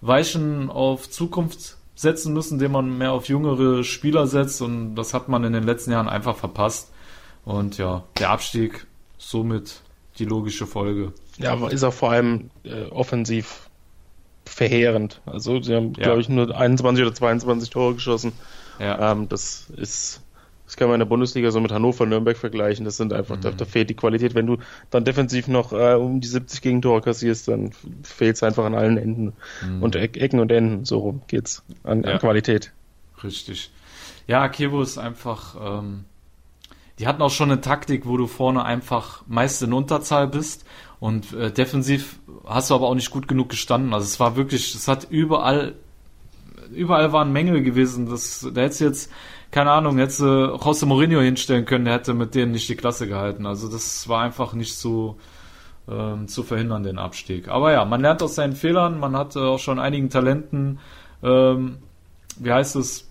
[0.00, 5.28] Weichen auf Zukunft setzen müssen, indem man mehr auf jüngere Spieler setzt und das hat
[5.28, 6.92] man in den letzten Jahren einfach verpasst.
[7.44, 8.86] Und ja, der Abstieg
[9.18, 9.82] somit
[10.18, 11.12] die logische Folge.
[11.38, 13.68] Ja, aber ist auch vor allem äh, offensiv
[14.44, 15.20] verheerend.
[15.26, 16.04] Also sie haben, ja.
[16.04, 18.32] glaube ich, nur 21 oder 22 Tore geschossen.
[18.78, 19.12] Ja.
[19.12, 20.22] Ähm, das ist
[20.66, 22.84] das kann man in der Bundesliga so mit Hannover, Nürnberg vergleichen.
[22.84, 23.40] Das sind einfach, mhm.
[23.40, 24.34] da, da, fehlt die Qualität.
[24.34, 24.58] Wenn du
[24.90, 27.70] dann defensiv noch äh, um die 70 Gegentore kassierst, dann
[28.02, 29.32] fehlt es einfach an allen Enden
[29.64, 29.82] mhm.
[29.82, 30.84] und Ecken und Enden.
[30.84, 32.14] So rum geht's an, ja.
[32.14, 32.72] an Qualität.
[33.22, 33.70] Richtig.
[34.26, 36.04] Ja, Kevo ist einfach, ähm,
[36.98, 40.64] die hatten auch schon eine Taktik, wo du vorne einfach meist in Unterzahl bist
[40.98, 43.94] und äh, defensiv hast du aber auch nicht gut genug gestanden.
[43.94, 45.74] Also es war wirklich, es hat überall,
[46.72, 48.08] überall waren Mängel gewesen.
[48.10, 49.12] Das, da hättest jetzt
[49.50, 53.06] keine Ahnung, hätte äh, José Mourinho hinstellen können, der hätte mit denen nicht die Klasse
[53.06, 53.46] gehalten.
[53.46, 55.16] Also das war einfach nicht so
[55.88, 57.48] ähm, zu verhindern, den Abstieg.
[57.48, 60.78] Aber ja, man lernt aus seinen Fehlern, man hat äh, auch schon einigen Talenten,
[61.22, 61.78] ähm,
[62.38, 63.08] wie heißt es,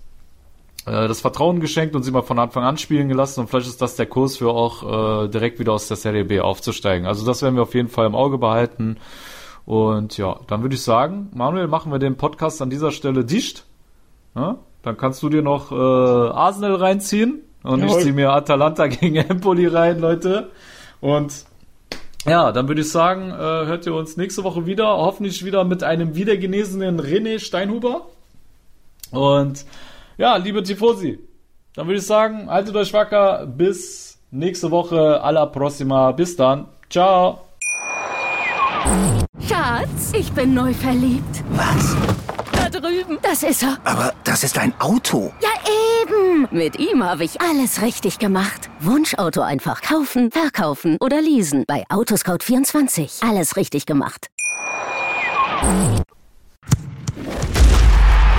[0.86, 3.82] äh, das Vertrauen geschenkt und sie mal von Anfang an spielen gelassen und vielleicht ist
[3.82, 7.08] das der Kurs für auch äh, direkt wieder aus der Serie B aufzusteigen.
[7.08, 8.98] Also das werden wir auf jeden Fall im Auge behalten.
[9.66, 13.66] Und ja, dann würde ich sagen, Manuel, machen wir den Podcast an dieser Stelle dicht.
[14.36, 14.60] Ja?
[14.86, 17.42] Dann kannst du dir noch äh, Arsenal reinziehen.
[17.64, 17.98] Und Jawohl.
[17.98, 20.52] ich ziehe mir Atalanta gegen Empoli rein, Leute.
[21.02, 21.46] Und
[22.28, 24.86] ja, dann würde ich sagen, äh, hört ihr uns nächste Woche wieder.
[24.86, 28.06] Hoffentlich wieder mit einem wiedergenesenen René Steinhuber.
[29.10, 29.66] Und
[30.18, 31.18] ja, liebe Tifosi,
[31.74, 33.48] dann würde ich sagen, haltet euch wacker.
[33.48, 35.20] Bis nächste Woche.
[35.24, 36.12] Alla prossima.
[36.12, 36.68] Bis dann.
[36.92, 37.40] Ciao.
[39.48, 41.44] Schatz, ich bin neu verliebt.
[41.56, 41.96] Was?
[42.82, 43.18] Drüben.
[43.22, 43.78] Das ist er.
[43.84, 45.34] Aber das ist ein Auto.
[45.42, 45.50] Ja,
[46.02, 46.48] eben.
[46.52, 48.70] Mit ihm habe ich alles richtig gemacht.
[48.80, 51.66] Wunschauto einfach kaufen, verkaufen oder leasen.
[51.68, 53.28] Bei Autoscout24.
[53.28, 54.28] Alles richtig gemacht.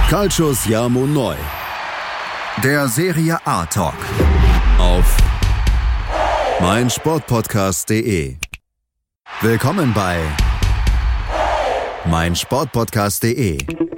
[0.09, 1.35] Calcius Jamo Neu.
[2.63, 3.95] Der Serie A Talk.
[4.79, 5.17] Auf
[6.61, 8.37] meinsportpodcast.de.
[9.41, 10.21] Willkommen bei
[12.07, 13.86] meinsportpodcast.de.